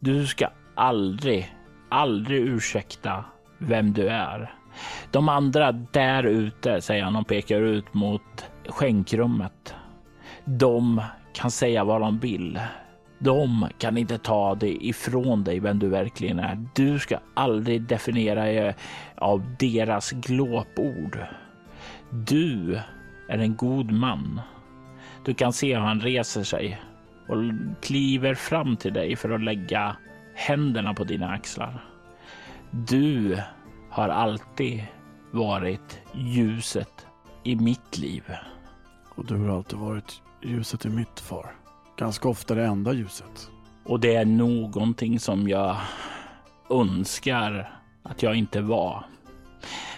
[0.00, 1.54] Du ska aldrig,
[1.90, 3.24] aldrig ursäkta
[3.58, 4.54] vem du är.
[5.10, 9.74] De andra där ute, säger han och pekar ut mot skänkrummet.
[10.44, 11.02] De
[11.32, 12.60] kan säga vad de vill.
[13.18, 16.66] De kan inte ta det ifrån dig vem du verkligen är.
[16.74, 18.74] Du ska aldrig definiera dig
[19.16, 21.18] av deras glåpord.
[22.10, 22.80] Du
[23.28, 24.40] är en god man.
[25.24, 26.80] Du kan se hur han reser sig
[27.28, 27.36] och
[27.82, 29.96] kliver fram till dig för att lägga
[30.34, 31.84] händerna på dina axlar.
[32.70, 33.38] Du
[33.94, 34.84] har alltid
[35.30, 37.06] varit ljuset
[37.42, 38.22] i mitt liv.
[39.14, 41.56] Och du har alltid varit ljuset i mitt far.
[41.96, 43.50] Ganska ofta det enda ljuset.
[43.84, 45.76] Och det är någonting som jag
[46.70, 49.06] önskar att jag inte var.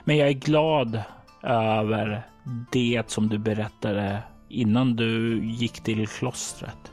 [0.04, 1.02] Men jag är glad
[1.42, 2.26] över
[2.72, 6.92] det som du berättade innan du gick till klostret.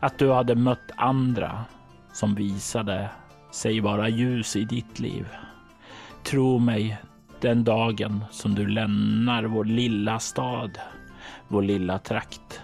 [0.00, 1.64] Att du hade mött andra
[2.12, 3.10] som visade
[3.50, 5.26] sig vara ljus i ditt liv.
[6.30, 6.98] Tro mig,
[7.40, 10.78] den dagen som du lämnar vår lilla stad,
[11.48, 12.60] vår lilla trakt,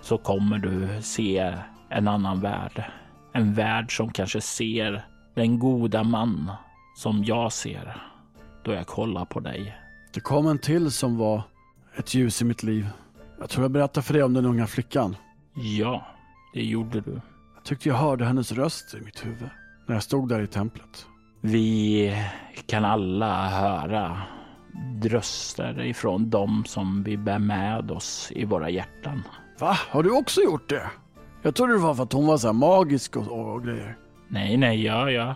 [0.00, 1.54] så kommer du se
[1.88, 2.84] en annan värld.
[3.32, 6.50] En värld som kanske ser den goda man
[6.96, 7.96] som jag ser
[8.64, 9.76] då jag kollar på dig.
[10.12, 11.42] Det kom en till som var
[11.96, 12.88] ett ljus i mitt liv.
[13.40, 15.16] Jag tror jag berättade för dig om den unga flickan.
[15.54, 16.06] Ja,
[16.52, 17.20] det gjorde du.
[17.54, 19.48] Jag tyckte jag hörde hennes röst i mitt huvud
[19.86, 21.06] när jag stod där i templet.
[21.46, 22.16] Vi
[22.66, 24.22] kan alla höra
[25.02, 29.22] röster ifrån dem som vi bär med oss i våra hjärtan.
[29.58, 29.76] Va?
[29.90, 30.90] Har du också gjort det?
[31.42, 33.96] Jag trodde det var för att hon var så magisk och, och, och grejer.
[34.28, 35.34] Nej, nej, ja, ja.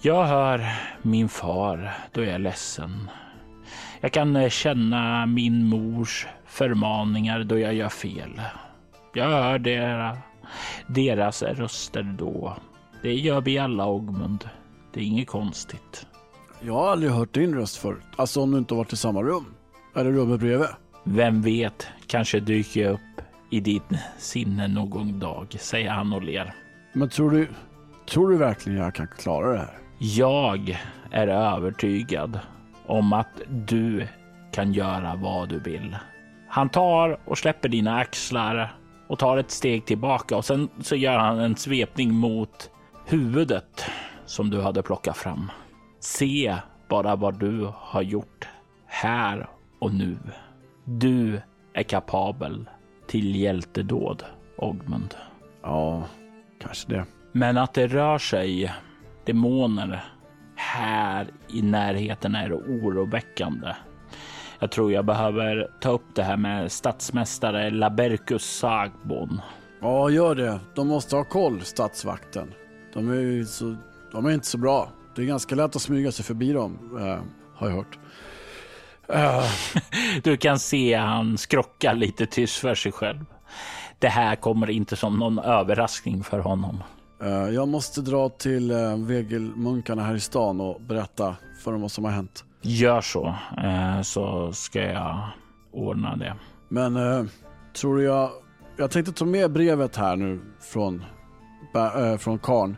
[0.00, 0.66] Jag hör
[1.02, 3.10] min far då jag är ledsen.
[4.00, 8.40] Jag kan eh, känna min mors förmaningar då jag gör fel.
[9.14, 10.18] Jag hör deras,
[10.86, 12.56] deras röster då.
[13.02, 14.48] Det gör vi alla, Ogmund.
[14.92, 16.06] Det är inget konstigt.
[16.60, 18.02] Jag har aldrig hört din röst förut.
[18.16, 19.54] Alltså om du inte varit i samma rum.
[19.96, 20.68] Eller rummet bredvid.
[21.04, 23.82] Vem vet, kanske dyker jag upp i ditt
[24.18, 26.54] sinne någon dag, säger han och ler.
[26.92, 27.48] Men tror du,
[28.08, 29.78] tror du verkligen jag kan klara det här?
[29.98, 30.80] Jag
[31.10, 32.40] är övertygad
[32.86, 34.06] om att du
[34.52, 35.96] kan göra vad du vill.
[36.48, 38.74] Han tar och släpper dina axlar
[39.08, 42.70] och tar ett steg tillbaka och sen så gör han en svepning mot
[43.06, 43.84] huvudet
[44.26, 45.50] som du hade plockat fram.
[46.00, 46.56] Se
[46.88, 48.48] bara vad du har gjort
[48.86, 49.48] här
[49.78, 50.16] och nu.
[50.84, 51.40] Du
[51.72, 52.68] är kapabel
[53.06, 54.24] till hjältedåd,
[54.56, 55.14] Ogmund.
[55.62, 56.04] Ja,
[56.60, 57.04] kanske det.
[57.32, 58.72] Men att det rör sig
[59.24, 60.04] demoner
[60.56, 63.74] här i närheten är oroväckande.
[64.58, 69.40] Jag tror jag behöver ta upp det här med stadsmästare Labercus Sagbon.
[69.80, 70.60] Ja, gör det.
[70.74, 72.54] De måste ha koll, stadsvakten.
[72.94, 73.76] De är, ju så,
[74.12, 74.88] de är inte så bra.
[75.16, 77.22] Det är ganska lätt att smyga sig förbi dem, äh,
[77.54, 77.98] har jag hört.
[79.08, 79.44] Äh.
[80.22, 83.24] Du kan se han skrockar lite tyst för sig själv.
[83.98, 86.82] Det här kommer inte som någon överraskning för honom.
[87.22, 91.90] Äh, jag måste dra till äh, vegelmunkarna här i stan och berätta för dem vad
[91.90, 92.44] som har hänt.
[92.64, 93.34] Gör så,
[94.02, 95.28] så ska jag
[95.72, 96.34] ordna det.
[96.68, 96.94] Men
[97.72, 98.30] tror du jag
[98.76, 101.04] jag tänkte ta med brevet här nu från,
[101.74, 102.76] äh, från Karn.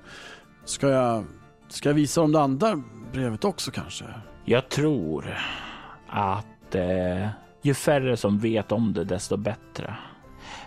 [0.64, 1.24] Ska jag,
[1.68, 4.04] ska jag visa dem det andra brevet också kanske?
[4.44, 5.38] Jag tror
[6.08, 7.28] att eh,
[7.62, 9.94] ju färre som vet om det, desto bättre.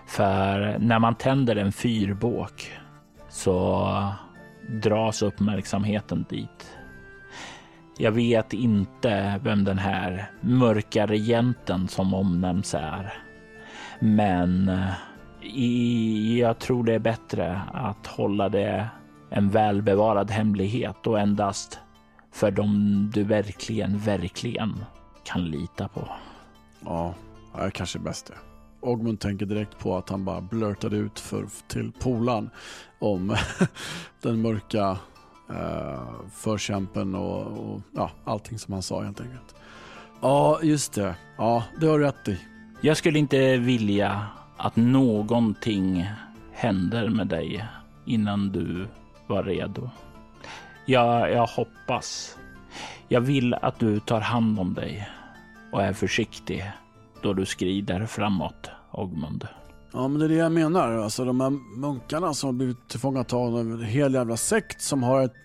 [0.07, 2.71] För när man tänder en fyrbåk
[3.29, 3.89] så
[4.69, 6.77] dras uppmärksamheten dit.
[7.97, 13.13] Jag vet inte vem den här mörka regenten som omnämns är.
[13.99, 14.93] Men eh,
[15.41, 18.89] i, jag tror det är bättre att hålla det
[19.29, 21.79] en välbevarad hemlighet och endast
[22.31, 24.85] för dem du verkligen, verkligen
[25.23, 26.07] kan lita på.
[26.85, 27.13] Ja,
[27.55, 28.33] det är kanske bäst det.
[28.81, 32.49] Ogmund tänker direkt på att han bara blurtade ut för, till polan
[32.99, 33.35] om
[34.21, 34.97] den mörka
[35.49, 36.01] eh,
[36.31, 39.55] förkämpen och, och ja, allting som han sa helt enkelt.
[40.21, 41.15] Ja, just det.
[41.37, 42.39] Ja, det har du rätt i.
[42.81, 44.25] Jag skulle inte vilja
[44.57, 46.09] att någonting
[46.51, 47.65] händer med dig
[48.05, 48.87] innan du
[49.27, 49.89] var redo.
[50.85, 52.37] Jag, jag hoppas.
[53.07, 55.09] Jag vill att du tar hand om dig
[55.71, 56.71] och är försiktig
[57.21, 59.47] då du skrider framåt, Ogmund.
[59.93, 60.91] Ja, men det är det jag menar.
[60.91, 61.49] Alltså de här
[61.79, 65.35] munkarna som har blivit tillfångatagna av en hel jävla sekt som har ett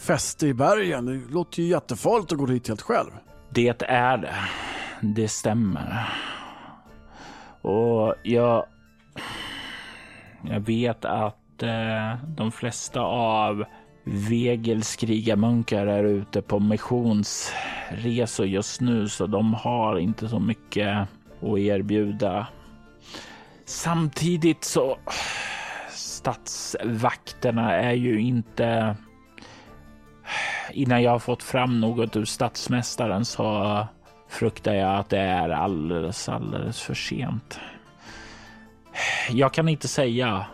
[0.00, 1.06] fäste i bergen.
[1.06, 3.10] Det låter ju jättefarligt att gå dit helt själv.
[3.50, 4.34] Det är det.
[5.00, 6.08] Det stämmer.
[7.62, 8.66] Och jag...
[10.42, 13.64] Jag vet att eh, de flesta av
[14.04, 21.08] Vegels krigarmunkar är ute på missionsresor just nu så de har inte så mycket
[21.42, 22.46] att erbjuda.
[23.64, 24.98] Samtidigt så
[25.90, 28.96] stadsvakterna är ju inte
[30.72, 33.86] innan jag har fått fram något ur statsmästaren så
[34.28, 37.60] fruktar jag att det är alldeles, alldeles för sent.
[39.30, 40.46] Jag kan inte säga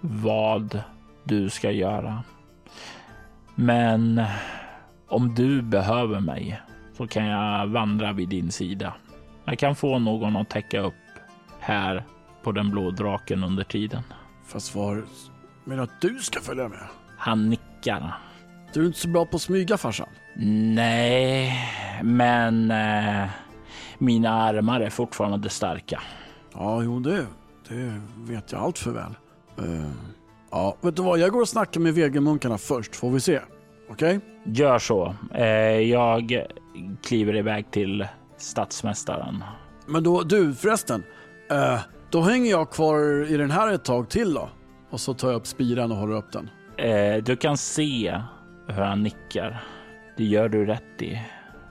[0.00, 0.82] vad
[1.24, 2.22] du ska göra.
[3.54, 4.22] Men
[5.08, 6.60] om du behöver mig
[6.96, 8.94] så kan jag vandra vid din sida.
[9.44, 10.94] Jag kan få någon att täcka upp
[11.60, 12.04] här
[12.42, 14.02] på den blå draken under tiden.
[14.46, 15.04] Fast var
[15.64, 16.86] menar att du ska följa med?
[17.18, 18.14] Han nickar.
[18.72, 20.08] Du är inte så bra på att smyga farsan.
[20.74, 21.68] Nej,
[22.02, 23.28] men eh,
[23.98, 26.02] mina armar är fortfarande starka.
[26.54, 27.26] Ja, jo det,
[27.68, 29.14] det vet jag allt för väl.
[29.58, 29.90] Uh,
[30.50, 31.18] ja, vet du vad?
[31.18, 33.40] Jag går och snackar med vegemunkarna först, får vi se.
[33.90, 34.16] Okej?
[34.16, 34.54] Okay?
[34.54, 35.14] Gör så.
[35.34, 35.44] Eh,
[35.80, 36.46] jag
[37.02, 39.44] kliver iväg till stadsmästaren.
[39.86, 41.04] Men då, du förresten.
[41.52, 41.80] Uh,
[42.10, 44.48] då hänger jag kvar i den här ett tag till då.
[44.90, 46.50] Och så tar jag upp spiran och håller upp den.
[47.24, 48.20] Du kan se
[48.66, 49.64] hur han nickar.
[50.16, 51.20] Det gör du rätt i.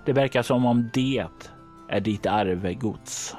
[0.06, 1.26] Det verkar som om det
[1.90, 3.36] är ditt arvegods.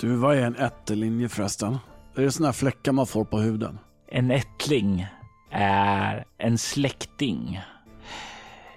[0.00, 1.78] Du, vad är en ättelinje förresten?
[2.18, 3.78] Är det såna här fläckar man får på huden?
[4.08, 5.06] En ättling
[5.50, 7.60] är en släkting.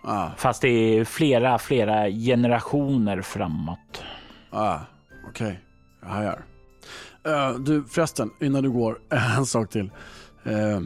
[0.03, 0.29] Ah.
[0.37, 4.03] Fast det är flera, flera generationer framåt.
[4.49, 4.79] Ah,
[5.29, 5.47] okej.
[5.47, 5.57] Okay.
[6.01, 6.45] Jag hajar.
[7.27, 8.99] Uh, du förresten, innan du går,
[9.37, 9.91] en sak till.
[10.47, 10.81] Uh,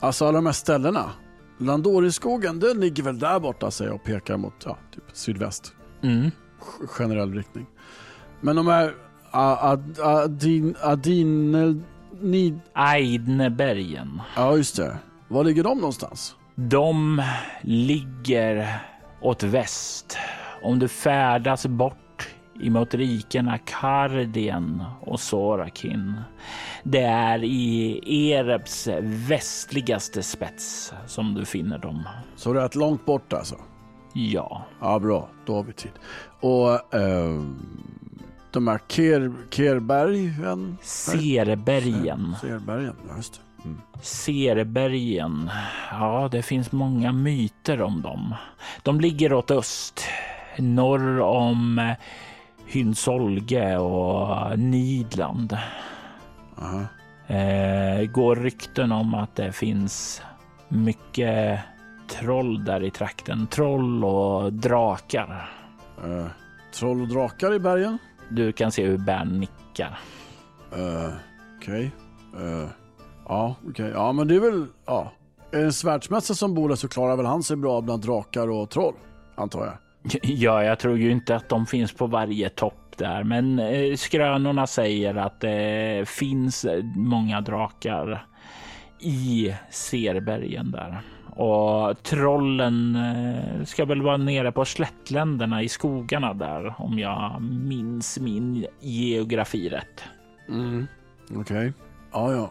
[0.00, 1.10] alltså alla de här ställena.
[1.58, 5.72] Landoriskogen, den ligger väl där borta säger jag och pekar mot ja, typ sydväst.
[6.02, 6.30] Mm.
[6.88, 7.66] Generell riktning.
[8.40, 8.94] Men de här
[9.30, 11.84] ad, adin, adin,
[12.20, 12.58] ni...
[12.72, 14.22] Aidnebergen.
[14.36, 14.98] Ja, just det.
[15.28, 16.36] Var ligger de någonstans?
[16.54, 17.22] De
[17.62, 18.68] ligger
[19.20, 20.18] åt väst.
[20.62, 22.28] Om du färdas bort
[22.62, 26.20] emot rikena Kardien och Sorakin.
[26.82, 32.02] Det är i Erebs västligaste spets som du finner dem.
[32.36, 33.56] Så det är ett långt bort alltså?
[34.12, 34.64] Ja.
[34.80, 35.28] Ja, bra.
[35.46, 35.92] Då har vi tid.
[36.40, 37.42] Och eh,
[38.52, 40.78] de här Ker, Kerbergen?
[40.82, 42.34] Serbergen.
[42.40, 43.40] Serbergen, ja just det.
[43.64, 43.80] Mm.
[44.02, 45.50] Serbergen.
[45.90, 48.34] Ja, det finns många myter om dem.
[48.82, 50.04] De ligger åt öst,
[50.58, 51.94] norr om
[52.66, 55.52] Hynsolge och Nidland.
[55.52, 55.58] Uh
[57.26, 58.00] -huh.
[58.00, 60.22] eh, går rykten om att det finns
[60.68, 61.60] mycket
[62.08, 63.46] troll där i trakten.
[63.46, 65.50] Troll och drakar.
[66.04, 66.26] Uh,
[66.72, 67.98] troll och drakar i bergen?
[68.30, 69.98] Du kan se hur Bern nickar.
[70.76, 71.12] Uh,
[71.56, 71.90] okej.
[72.32, 72.46] Okay.
[72.46, 72.68] Uh,
[73.28, 73.70] ja, okej.
[73.70, 73.90] Okay.
[73.90, 74.66] Ja, men det är väl...
[74.86, 75.12] Ja.
[75.52, 78.50] Är det en svärdsmästare som bor där så klarar väl han sig bra bland drakar
[78.50, 78.94] och troll,
[79.34, 79.74] antar jag.
[80.22, 84.66] Ja, jag tror ju inte att de finns på varje topp där, men eh, skrönorna
[84.66, 86.66] säger att det finns
[86.96, 88.26] många drakar
[89.00, 91.02] i Serbergen där.
[91.36, 98.18] Och trollen eh, ska väl vara nere på slättländerna i skogarna där om jag minns
[98.18, 100.02] min geografi rätt.
[100.48, 100.86] Mm.
[101.30, 101.40] Okej.
[101.40, 101.72] Okay.
[102.12, 102.50] Ja, ja.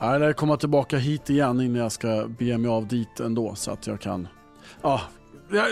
[0.00, 3.70] Jag lär komma tillbaka hit igen innan jag ska bege mig av dit ändå så
[3.70, 4.28] att jag kan...
[4.82, 5.00] Ja,
[5.50, 5.66] jag...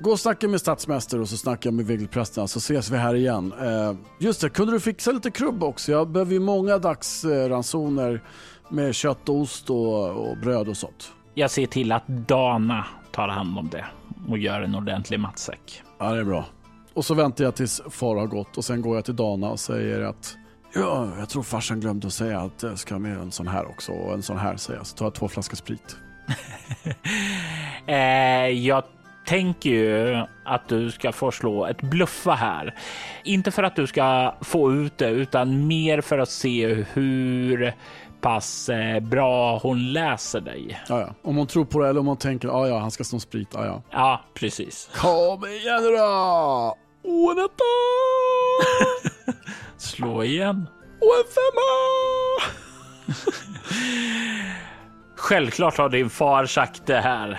[0.00, 3.14] Gå och snacka med stadsmästare och så snackar jag med vigselprästerna så ses vi här
[3.14, 3.52] igen.
[3.60, 5.92] Eh, just det, kunde du fixa lite krubb också?
[5.92, 8.22] Jag behöver ju många dagsransoner
[8.68, 11.12] med kött och ost och, och bröd och sånt.
[11.38, 13.84] Jag ser till att Dana tar hand om det
[14.28, 15.82] och gör en ordentlig matsäck.
[15.98, 16.44] Ja, det är bra.
[16.94, 19.60] Och så väntar jag tills far har gått och sen går jag till Dana och
[19.60, 20.36] säger att
[20.74, 23.92] Ja, jag tror farsan glömde att säga att jag ska med en sån här också
[23.92, 24.86] och en sån här säger jag.
[24.86, 25.96] Så tar jag två flaskor sprit.
[27.86, 28.84] eh, jag
[29.26, 32.74] tänker ju att du ska få slå ett bluffa här.
[33.24, 37.74] Inte för att du ska få ut det, utan mer för att se hur
[38.26, 40.80] pass eh, bra hon läser dig.
[40.88, 41.14] Ja, ja.
[41.22, 43.48] Om hon tror på det eller om hon tänker ja, ja, han ska sno sprit.
[43.52, 43.82] Ja, ja.
[43.90, 44.90] Ja, precis.
[44.94, 46.76] Kom igen då!
[47.02, 47.48] Åh, en
[49.76, 50.68] Slå igen.
[51.00, 51.70] Och en femma!
[55.26, 57.30] Självklart har din far sagt det här,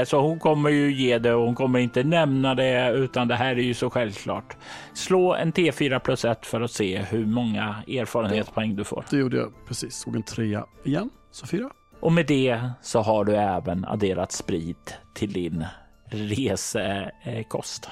[0.00, 3.34] eh, så hon kommer ju ge det och hon kommer inte nämna det, utan det
[3.34, 4.56] här är ju så självklart.
[4.94, 9.04] Slå en T4 plus 1 för att se hur många erfarenhetspoäng du får.
[9.10, 9.96] Det gjorde jag precis.
[9.96, 11.70] Såg en trea igen, så fyra.
[12.00, 15.64] Och med det så har du även adderat sprit till din
[16.06, 17.90] resekost.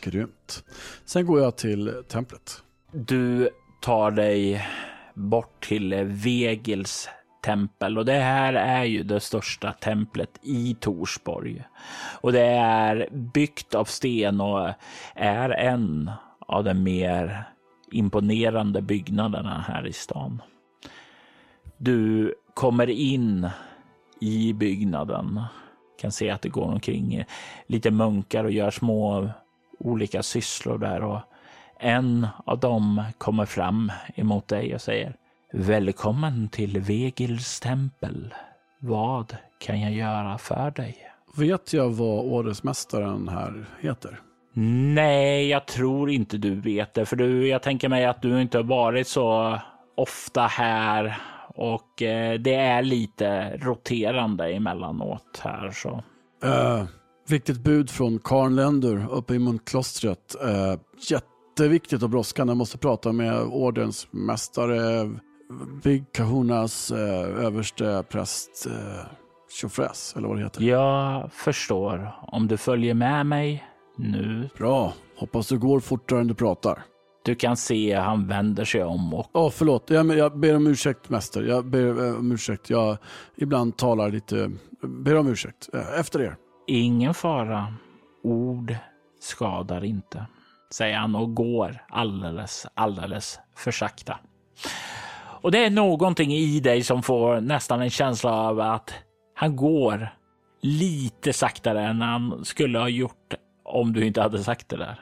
[0.00, 0.64] Grymt.
[1.04, 2.62] Sen går jag till templet.
[2.92, 3.50] Du
[3.82, 4.66] tar dig
[5.14, 7.08] bort till Vegils
[7.42, 11.64] tempel och det här är ju det största templet i Torsborg.
[12.20, 14.70] Och det är byggt av sten och
[15.14, 16.10] är en
[16.46, 17.44] av de mer
[17.92, 20.42] imponerande byggnaderna här i stan.
[21.76, 23.48] Du kommer in
[24.20, 25.40] i byggnaden.
[26.00, 27.24] Kan se att det går omkring
[27.66, 29.30] lite munkar och gör små
[29.78, 31.20] olika sysslor där och
[31.80, 35.16] en av dem kommer fram emot dig och säger
[35.54, 38.34] Välkommen till Vegils tempel.
[38.80, 40.96] Vad kan jag göra för dig?
[41.36, 44.20] Vet jag vad ordensmästaren här heter?
[44.94, 48.58] Nej, jag tror inte du vet det, för du, jag tänker mig att du inte
[48.58, 49.58] har varit så
[49.96, 51.16] ofta här
[51.54, 56.02] och eh, det är lite roterande emellanåt här så.
[56.44, 56.84] Uh,
[57.28, 60.36] viktigt bud från Karl Lender uppe i munkklostret.
[60.44, 60.80] Uh,
[61.10, 62.50] jätteviktigt och brådskande.
[62.50, 65.10] Jag måste prata med ordensmästare
[65.82, 69.06] Big Kahunas eh, överste präst eh,
[69.60, 70.62] Tjofräs, eller vad det heter.
[70.62, 72.12] Jag förstår.
[72.22, 73.64] Om du följer med mig
[73.96, 74.48] nu.
[74.58, 74.92] Bra.
[75.16, 76.82] Hoppas det går fortare än du pratar.
[77.24, 79.30] Du kan se han vänder sig om och...
[79.32, 79.90] Ja, oh, förlåt.
[79.90, 81.42] Jag, jag ber om ursäkt, mäster.
[81.42, 82.70] Jag ber eh, om ursäkt.
[82.70, 82.96] Jag
[83.36, 84.50] ibland talar lite...
[84.82, 85.68] Ber om ursäkt.
[85.74, 86.36] Eh, efter er.
[86.66, 87.74] Ingen fara.
[88.22, 88.76] Ord
[89.20, 90.26] skadar inte,
[90.72, 94.18] säger han och går alldeles, alldeles för sakta.
[95.42, 98.94] Och det är någonting i dig som får nästan en känsla av att
[99.34, 100.08] han går
[100.62, 103.34] lite saktare än han skulle ha gjort
[103.64, 105.00] om du inte hade sagt det där.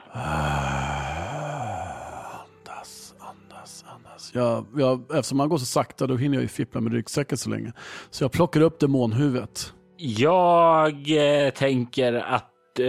[2.63, 4.31] Andas, andas, andas.
[4.33, 7.49] Jag, jag, eftersom han går så sakta då hinner jag ju fippla med ryggsäcken så
[7.49, 7.73] länge.
[8.09, 9.73] Så jag plockar upp demonhuvudet.
[9.97, 10.93] Jag
[11.45, 12.87] eh, tänker att eh,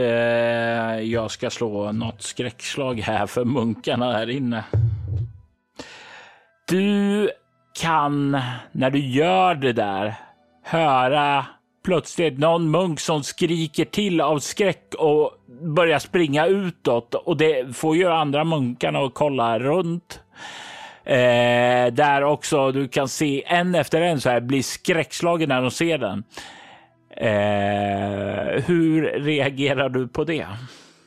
[1.00, 4.64] jag ska slå något skräckslag här för munkarna här inne.
[6.68, 7.30] Du
[7.82, 8.38] kan,
[8.72, 10.14] när du gör det där,
[10.62, 11.46] höra
[11.84, 15.30] plötsligt någon munk som skriker till av skräck och
[15.62, 20.20] börjar springa utåt och det får ju andra munkarna att kolla runt.
[21.04, 25.70] Eh, där också du kan se en efter en så här blir skräckslagen när de
[25.70, 26.24] ser den.
[27.16, 30.46] Eh, hur reagerar du på det?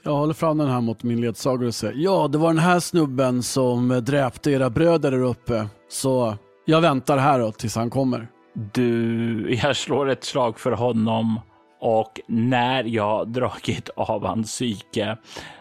[0.04, 2.80] Jag håller fram den här mot min ledsagare och säger ja, det var den här
[2.80, 5.68] snubben som dräpte era bröder där uppe.
[5.90, 8.28] Så jag väntar här då tills han kommer.
[8.74, 11.40] Du, jag slår ett slag för honom
[11.82, 15.18] och när jag dragit av hans psyke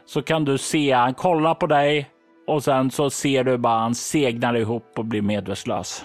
[0.06, 2.10] så kan du se han kollar på dig
[2.46, 6.04] och sen så ser du bara han segnar ihop och blir medvetslös.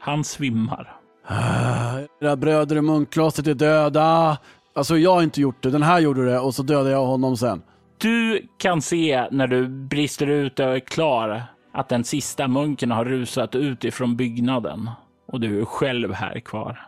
[0.00, 0.96] Han svimmar.
[1.26, 4.38] Ah, era bröder i munkklostret är döda.
[4.74, 7.36] Alltså jag har inte gjort det, den här gjorde det och så dödade jag honom
[7.36, 7.62] sen.
[7.98, 13.04] Du kan se när du brister ut och är klar att den sista munken har
[13.04, 14.90] rusat ut ifrån byggnaden
[15.28, 16.80] och du är själv här kvar.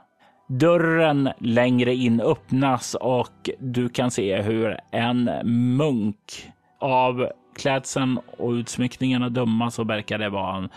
[0.49, 5.31] Dörren längre in öppnas och du kan se hur en
[5.77, 10.69] munk av klädseln och utsmyckningarna döma så verkar det vara en,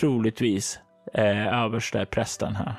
[0.00, 0.80] troligtvis
[1.14, 2.72] eh, överste prästen här.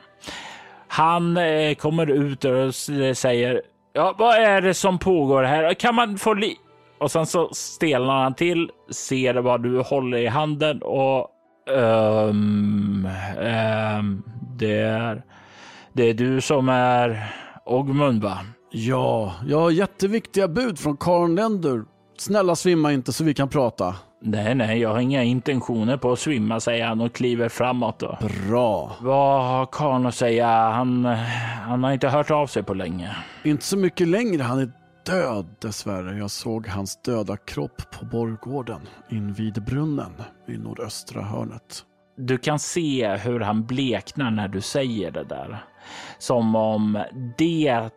[0.88, 2.76] Han eh, kommer ut och
[3.18, 3.62] säger
[3.94, 5.74] Ja, vad är det som pågår här?
[5.74, 6.58] Kan man få li
[7.00, 11.28] och sen så stelnar han till, ser vad du håller i handen och
[11.72, 14.24] um, um,
[14.58, 15.24] Det är,
[15.94, 17.34] det är du som är
[17.66, 18.38] Ogmund va?
[18.72, 21.84] Ja, jag har jätteviktiga bud från Karl Lender.
[22.18, 23.96] Snälla svimma inte så vi kan prata.
[24.22, 28.00] Nej, nej, jag har inga intentioner på att svimma, säger han och kliver framåt.
[28.00, 28.18] Då.
[28.48, 28.92] Bra.
[29.02, 30.48] Vad har karln att säga?
[30.48, 31.06] Han,
[31.68, 33.16] han har inte hört av sig på länge.
[33.44, 34.44] Inte så mycket längre.
[34.44, 34.72] Han är
[35.06, 36.18] död dessvärre.
[36.18, 40.12] Jag såg hans döda kropp på borggården invid brunnen
[40.48, 41.86] i nordöstra hörnet.
[42.18, 45.64] Du kan se hur han bleknar när du säger det där.
[46.18, 47.04] Som om
[47.38, 47.90] det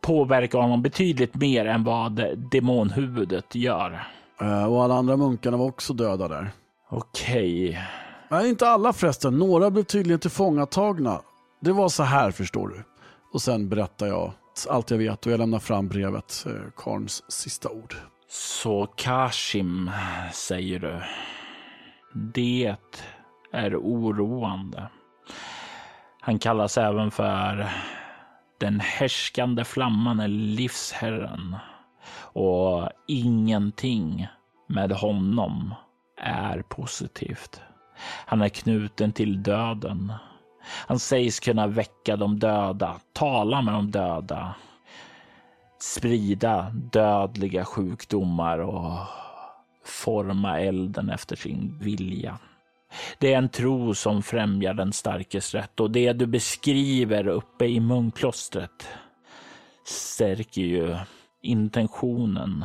[0.00, 4.06] påverkar honom betydligt mer än vad demonhuvudet gör.
[4.40, 6.50] Eh, Och alla andra munkarna var också döda där.
[6.90, 7.78] Okej.
[8.30, 9.38] Nej, inte alla förresten.
[9.38, 11.20] Några blev tydligen tillfångatagna.
[11.60, 12.84] Det var så här förstår du.
[13.32, 14.32] Och sen berättar jag
[14.66, 17.94] allt jag vet och jag lämnar fram brevet, eh, Karns sista ord.
[18.28, 19.90] Så Kashim,
[20.32, 21.00] säger du.
[22.12, 22.76] Det
[23.52, 24.88] är oroande.
[26.20, 27.68] Han kallas även för
[28.58, 31.56] den härskande flamman eller livsherren.
[32.16, 34.26] Och ingenting
[34.66, 35.74] med honom
[36.20, 37.60] är positivt.
[38.26, 40.12] Han är knuten till döden.
[40.68, 44.54] Han sägs kunna väcka de döda, tala med de döda,
[45.78, 48.98] sprida dödliga sjukdomar och
[49.84, 52.38] forma elden efter sin vilja.
[53.18, 57.80] Det är en tro som främjar den starkes rätt och det du beskriver uppe i
[57.80, 58.88] munklostret
[59.84, 60.96] stärker ju
[61.42, 62.64] intentionen,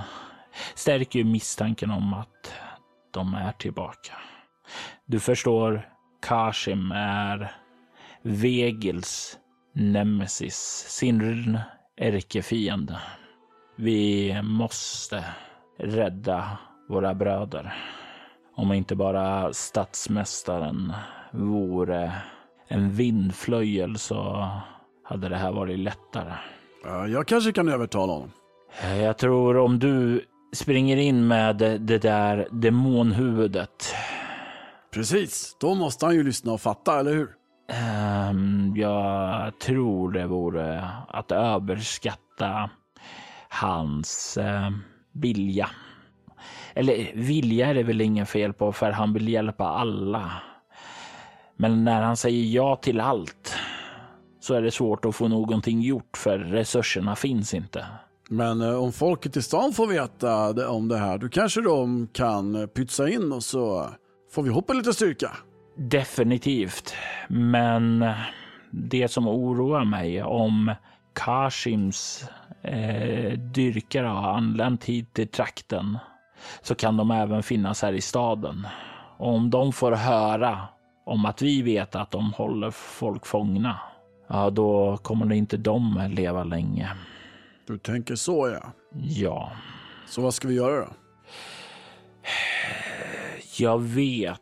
[0.75, 2.53] stärker ju misstanken om att
[3.11, 4.13] de är tillbaka.
[5.05, 5.89] Du förstår,
[6.21, 7.51] Kashim är
[8.25, 9.37] Vegils
[9.73, 11.59] nemesis, sin
[11.97, 12.99] ärkefiende.
[13.75, 15.25] Vi måste
[15.79, 16.57] rädda
[16.89, 17.73] våra bröder.
[18.55, 20.93] Om inte bara statsmästaren
[21.31, 22.11] vore
[22.67, 24.49] en vindflöjel så
[25.03, 26.33] hade det här varit lättare.
[27.09, 28.31] Jag kanske kan övertala honom.
[29.01, 33.95] Jag tror om du springer in med det där demonhuvudet.
[34.93, 37.42] Precis, då måste han ju lyssna och fatta, eller hur?
[38.29, 42.69] Um, jag tror det vore att överskatta
[43.49, 44.69] hans uh,
[45.11, 45.69] vilja.
[46.73, 50.31] Eller vilja är det väl ingen fel på för han vill hjälpa alla.
[51.55, 53.55] Men när han säger ja till allt
[54.39, 57.85] så är det svårt att få någonting gjort för resurserna finns inte.
[58.29, 62.67] Men eh, om folket i stan får veta om det här, då kanske de kan
[62.67, 63.89] pytsa in och så
[64.31, 65.31] får vi hoppa lite styrka.
[65.75, 66.95] Definitivt.
[67.27, 68.05] Men
[68.71, 70.71] det som oroar mig om
[71.13, 72.25] Kashims
[72.61, 75.97] eh, dyrkare har anlänt hit till trakten
[76.61, 78.67] så kan de även finnas här i staden.
[79.17, 80.59] Och om de får höra
[81.05, 83.79] om att vi vet att de håller folk fångna,
[84.27, 86.89] ja då kommer det inte de leva länge.
[87.67, 88.71] Du tänker så ja.
[88.93, 89.51] Ja,
[90.07, 90.91] Så vad ska vi göra då?
[93.57, 94.39] jag vet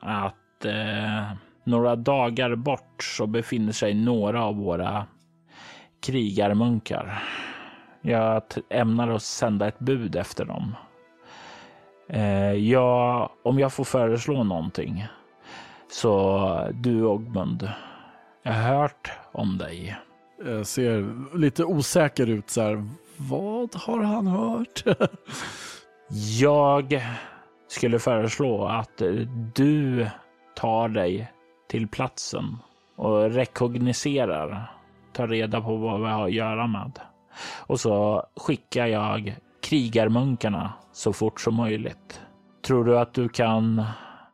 [0.00, 0.34] att
[0.64, 1.32] eh,
[1.64, 5.06] några dagar bort så befinner sig några av våra
[6.00, 7.22] krigarmunkar.
[8.00, 10.76] Jag ämnar att sända ett bud efter dem.
[12.08, 15.06] Eh, jag, om jag får föreslå någonting
[15.92, 17.70] så du Ogmund,
[18.42, 19.96] jag har hört om dig.
[20.44, 22.88] Jag ser lite osäker ut så här.
[23.16, 24.84] Vad har han hört?
[26.40, 27.02] Jag
[27.68, 29.02] skulle föreslå att
[29.54, 30.06] du
[30.54, 31.32] tar dig
[31.68, 32.56] till platsen
[32.96, 34.72] och rekogniserar,
[35.12, 36.98] tar reda på vad vi har att göra med.
[37.56, 42.20] Och så skickar jag krigarmunkarna så fort som möjligt.
[42.66, 43.82] Tror du att du kan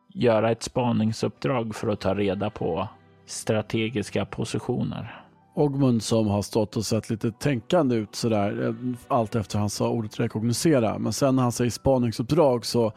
[0.07, 2.87] göra ett spaningsuppdrag för att ta reda på
[3.25, 5.23] strategiska positioner?
[5.55, 8.73] Ogmund som har stått och sett lite tänkande ut sådär, eh,
[9.07, 10.97] allt efter han sa ordet rekognosera.
[10.99, 12.91] Men sen när han säger spaningsuppdrag så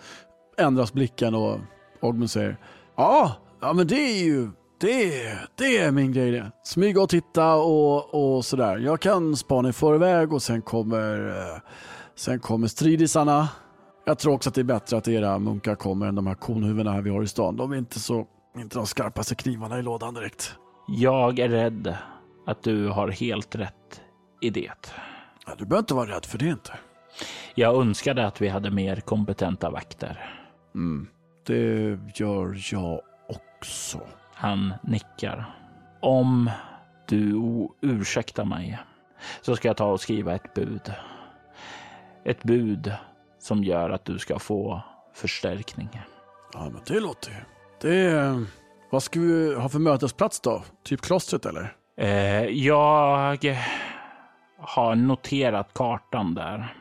[0.58, 1.58] ändras blicken och
[2.00, 2.56] Ogmund säger
[3.00, 4.48] ja, ja men det är ju,
[4.80, 6.52] det, det är min grej det.
[6.64, 8.78] Smyga och titta och, och sådär.
[8.78, 11.60] Jag kan spana i förväg och sen kommer, eh,
[12.16, 13.48] sen kommer stridisarna.
[14.06, 16.92] Jag tror också att det är bättre att era munkar kommer än de här konhuvudena
[16.92, 17.56] här vi har i stan.
[17.56, 18.26] De är inte så,
[18.56, 20.54] inte de skarpaste knivarna i lådan direkt.
[20.88, 21.96] Jag är rädd
[22.46, 24.00] att du har helt rätt
[24.40, 24.72] i det.
[25.46, 26.72] Ja, du behöver inte vara rädd för det inte.
[27.54, 30.36] Jag önskade att vi hade mer kompetenta vakter.
[30.74, 31.08] Mm.
[31.46, 34.00] Det gör jag också.
[34.34, 35.54] Han nickar.
[36.00, 36.50] Om
[37.08, 37.42] du
[37.80, 38.78] ursäktar mig
[39.40, 40.92] så ska jag ta och skriva ett bud.
[42.24, 42.92] Ett bud
[43.38, 44.82] som gör att du ska få
[45.14, 45.88] förstärkning.
[46.52, 47.36] Ja, men det låter ju.
[47.80, 48.44] Det,
[48.90, 50.62] Vad ska vi ha för mötesplats då?
[50.82, 51.72] Typ klostret eller?
[51.96, 53.38] Eh, jag
[54.58, 56.74] har noterat kartan där.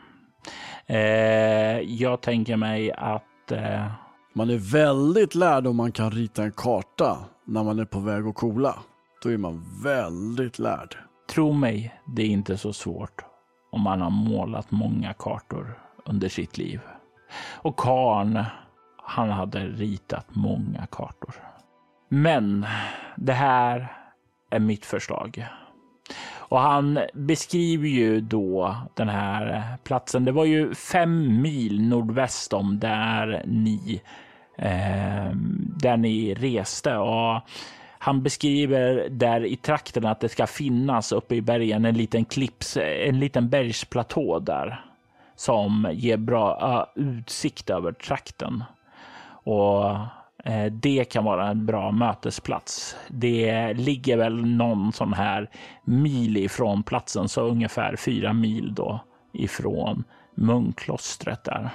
[0.86, 3.52] Eh, jag tänker mig att...
[3.52, 3.86] Eh...
[4.34, 8.28] Man är väldigt lärd om man kan rita en karta när man är på väg
[8.28, 8.76] att kola.
[9.24, 10.98] Då är man väldigt lärd.
[11.30, 13.26] Tro mig, det är inte så svårt
[13.72, 16.82] om man har målat många kartor under sitt liv.
[17.56, 18.46] Och Karn,
[18.98, 21.36] han hade ritat många kartor.
[22.10, 22.66] Men
[23.16, 23.88] det här
[24.50, 25.48] är mitt förslag.
[26.50, 30.26] Och han beskriver ju då den här platsen.
[30.26, 34.02] Det var ju fem mil nordväst om där ni,
[34.58, 35.32] eh,
[35.82, 36.98] där ni reste.
[36.98, 37.42] Och
[38.00, 42.78] han beskriver där i trakten att det ska finnas uppe i bergen en liten klipps,
[42.78, 44.86] en liten bergsplatå där
[45.36, 48.64] som ger bra utsikt över trakten.
[49.44, 49.96] Och
[50.72, 52.96] det kan vara en bra mötesplats.
[53.08, 55.50] Det ligger väl någon sån här
[55.84, 59.00] mil ifrån platsen, så ungefär fyra mil då
[59.34, 60.04] ifrån
[60.36, 61.70] munkklostret där.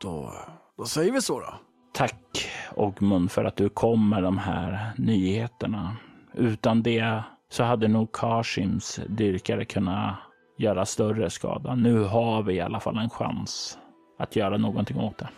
[0.00, 0.32] Då,
[0.78, 1.54] då säger vi så då.
[1.92, 5.96] Tack Ogmund för att du kom med de här nyheterna.
[6.34, 10.14] Utan det så hade nog Kashims dyrkare kunnat
[10.58, 11.74] göra större skada.
[11.74, 13.78] Nu har vi i alla fall en chans
[14.18, 15.28] att göra någonting åt det.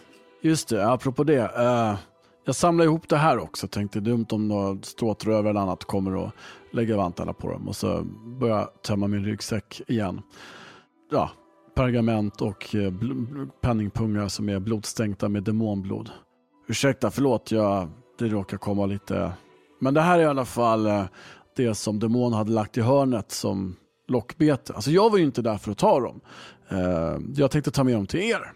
[0.42, 1.42] Just det, apropå det.
[1.42, 1.94] Uh,
[2.44, 3.68] jag samlar ihop det här också.
[3.68, 6.30] Tänkte dumt om några ståtrövare eller annat kommer och
[6.72, 8.02] lägger vantarna på dem och så
[8.40, 10.22] börjar jag tömma min ryggsäck igen.
[11.10, 11.30] Ja,
[11.74, 12.92] pergament och eh,
[13.60, 16.10] penningpungar som är blodstänkta med demonblod.
[16.68, 17.88] Ursäkta, förlåt, jag,
[18.18, 19.32] det råkar komma lite...
[19.80, 21.04] Men det här är i alla fall eh,
[21.56, 23.76] det som demon hade lagt i hörnet som
[24.08, 24.74] lockbete.
[24.74, 26.20] Alltså jag var ju inte där för att ta dem.
[26.68, 28.52] Eh, jag tänkte ta med dem till er.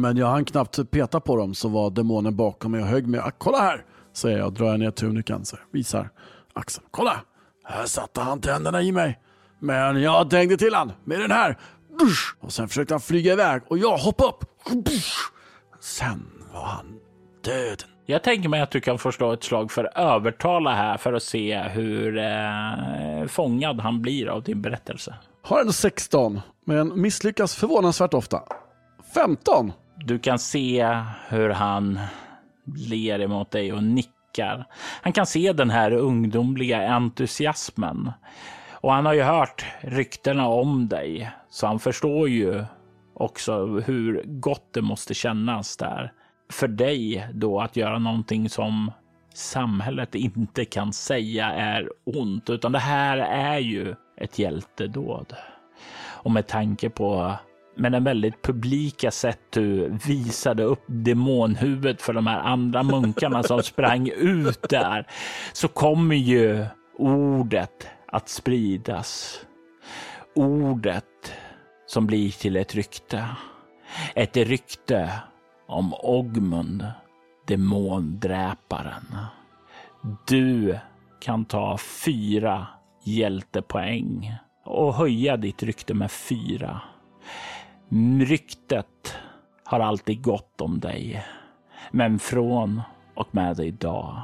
[0.00, 3.20] Men jag hann knappt peta på dem så var demonen bakom mig och högg mig.
[3.20, 5.44] Ah, kolla här, säger jag och drar ner tunikan.
[5.72, 6.10] Visar
[6.52, 6.86] axeln.
[6.90, 7.20] Kolla,
[7.64, 9.18] här satte han tänderna i mig.
[9.58, 11.58] Men jag dängde till han med den här.
[12.40, 14.44] Och sen försökte han flyga iväg och jag hoppade upp.
[15.80, 16.86] Sen var han
[17.44, 17.84] död.
[18.06, 21.58] Jag tänker mig att du kan förstå ett slag för övertala här för att se
[21.58, 25.14] hur eh, fångad han blir av din berättelse.
[25.42, 28.42] Har en 16, men misslyckas förvånansvärt ofta.
[29.14, 29.72] 15.
[30.04, 30.96] Du kan se
[31.28, 31.98] hur han
[32.76, 34.66] ler emot dig och nickar.
[35.02, 38.12] Han kan se den här ungdomliga entusiasmen.
[38.72, 42.64] Och han har ju hört ryktena om dig, så han förstår ju
[43.14, 46.12] också hur gott det måste kännas där
[46.52, 48.92] för dig då att göra någonting som
[49.34, 55.34] samhället inte kan säga är ont, utan det här är ju ett hjältedåd.
[56.00, 57.34] Och med tanke på
[57.78, 63.62] med den väldigt publika sätt du visade upp demonhuvudet för de här andra munkarna som
[63.62, 65.06] sprang ut där,
[65.52, 66.66] så kommer ju
[66.98, 69.40] ordet att spridas.
[70.34, 71.34] Ordet
[71.86, 73.24] som blir till ett rykte.
[74.14, 75.10] Ett rykte
[75.66, 76.86] om Ogmund,
[77.46, 79.16] demondräparen.
[80.26, 80.78] Du
[81.20, 82.66] kan ta fyra
[83.04, 86.80] hjältepoäng och höja ditt rykte med fyra.
[88.20, 89.16] Ryktet
[89.64, 91.24] har alltid gått om dig.
[91.90, 92.82] Men från
[93.14, 94.22] och med idag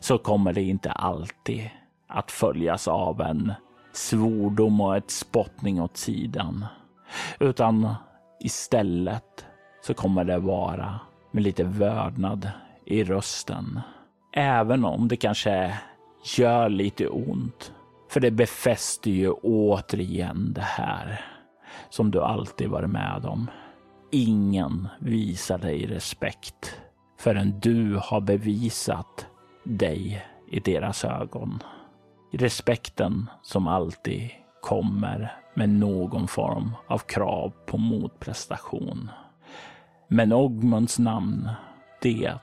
[0.00, 1.70] så kommer det inte alltid
[2.06, 3.52] att följas av en
[3.92, 6.66] svordom och ett spottning åt sidan.
[7.40, 7.94] Utan
[8.40, 9.46] istället
[9.82, 12.50] så kommer det vara med lite vördnad
[12.84, 13.80] i rösten.
[14.32, 15.78] Även om det kanske
[16.38, 17.72] gör lite ont.
[18.10, 21.35] För det befäster ju återigen det här
[21.88, 23.50] som du alltid varit med om.
[24.10, 26.80] Ingen visar dig respekt
[27.18, 29.26] förrän du har bevisat
[29.64, 31.62] dig i deras ögon.
[32.32, 34.30] Respekten som alltid
[34.62, 39.10] kommer med någon form av krav på motprestation.
[40.08, 41.50] Men Ogmunds namn,
[42.02, 42.38] det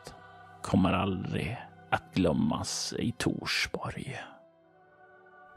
[0.62, 1.58] kommer aldrig
[1.90, 4.16] att glömmas i Torsborg.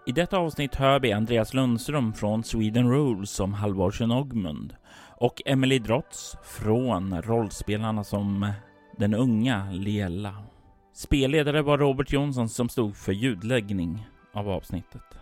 [0.08, 4.76] I detta avsnitt hör vi Andreas Lundström från Sweden Rules som Halvorsen Ogmund
[5.18, 8.52] och Emily Drotz från rollspelarna som
[8.96, 10.34] den unga Lela.
[10.94, 15.18] Spelledare var Robert Jonsson som stod för ljudläggning av avsnittet.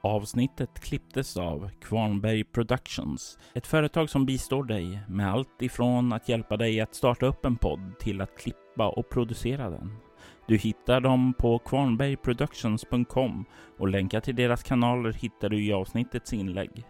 [0.00, 6.56] Avsnittet klipptes av Kvarnberg Productions, ett företag som bistår dig med allt ifrån att hjälpa
[6.56, 10.07] dig att starta upp en podd till att klippa och producera den.
[10.48, 13.44] Du hittar dem på kvarnbergproductions.com
[13.78, 16.84] och länkar till deras kanaler hittar du i avsnittets inlägg.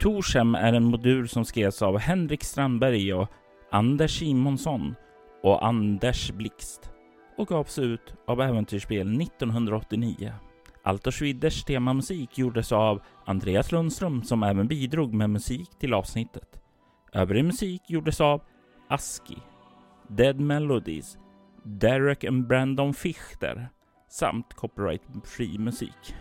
[0.00, 3.28] Torshem är en modul som skrevs av Henrik Strandberg och
[3.70, 4.94] Anders Simonsson
[5.42, 6.90] och Anders Blixt
[7.36, 10.32] och gavs ut av Äventyrsspel 1989.
[10.82, 16.60] Alto Schwidders temamusik gjordes av Andreas Lundström som även bidrog med musik till avsnittet.
[17.12, 18.42] Övrig musik gjordes av
[18.88, 19.38] Aski,
[20.08, 21.18] Dead Melodies,
[21.66, 23.68] Derek and Brandon Fichter
[24.08, 26.14] samt copyright-fri musik.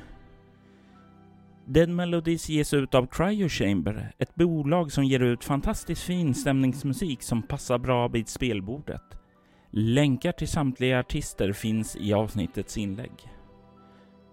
[1.66, 7.22] Dead Melodies ges ut av Cryo Chamber, ett bolag som ger ut fantastiskt fin stämningsmusik
[7.22, 9.04] som passar bra vid spelbordet.
[9.72, 13.30] Länkar till samtliga artister finns i avsnittets inlägg.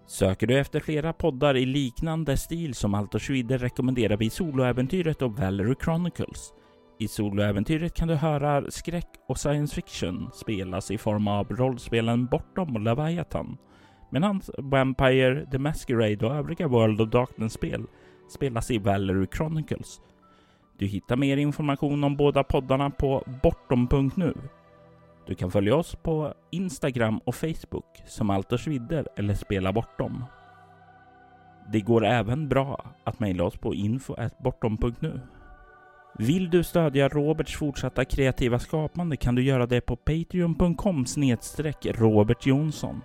[0.07, 5.37] Söker du efter flera poddar i liknande stil som Alto Schwider rekommenderar vi Soloäventyret och
[5.37, 6.53] Valerie Chronicles.
[7.01, 12.77] I Soloäventyret kan du höra skräck och science fiction spelas i form av rollspelen Bortom
[12.77, 13.57] och Leviathan.
[14.11, 17.87] Medan Vampire, The Masquerade och övriga World of Darkness-spel
[18.31, 20.01] spelas i Valerie Chronicles.
[20.79, 24.35] Du hittar mer information om båda poddarna på bortom.nu.
[25.27, 30.25] Du kan följa oss på Instagram och Facebook som Alters vidder eller Spela Bortom.
[31.73, 35.21] Det går även bra att mejla oss på info.bortom.nu.
[36.21, 42.47] Vill du stödja Roberts fortsatta kreativa skapande kan du göra det på patreon.com snedstreck Robert
[42.47, 43.01] Jonsson.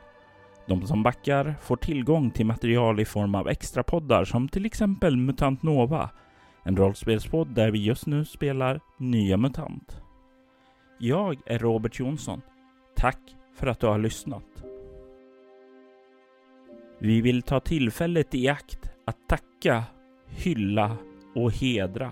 [0.67, 5.17] De som backar får tillgång till material i form av extra poddar som till exempel
[5.17, 6.09] Mutant Nova,
[6.63, 10.01] en rollspelspodd där vi just nu spelar Nya MUTANT.
[10.99, 12.41] Jag är Robert Jonsson.
[12.95, 13.19] Tack
[13.53, 14.63] för att du har lyssnat.
[16.99, 19.83] Vi vill ta tillfället i akt att tacka,
[20.27, 20.97] hylla
[21.35, 22.11] och hedra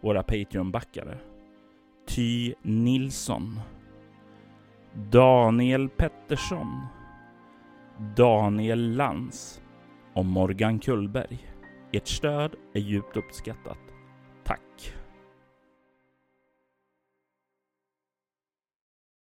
[0.00, 1.18] våra Patreon-backare.
[2.06, 3.60] Ty Nilsson.
[5.10, 6.86] Daniel Pettersson.
[8.16, 9.62] Daniel Lans
[10.14, 11.38] och Morgan Kullberg.
[11.92, 13.78] Ert stöd är djupt uppskattat.
[14.44, 14.97] Tack!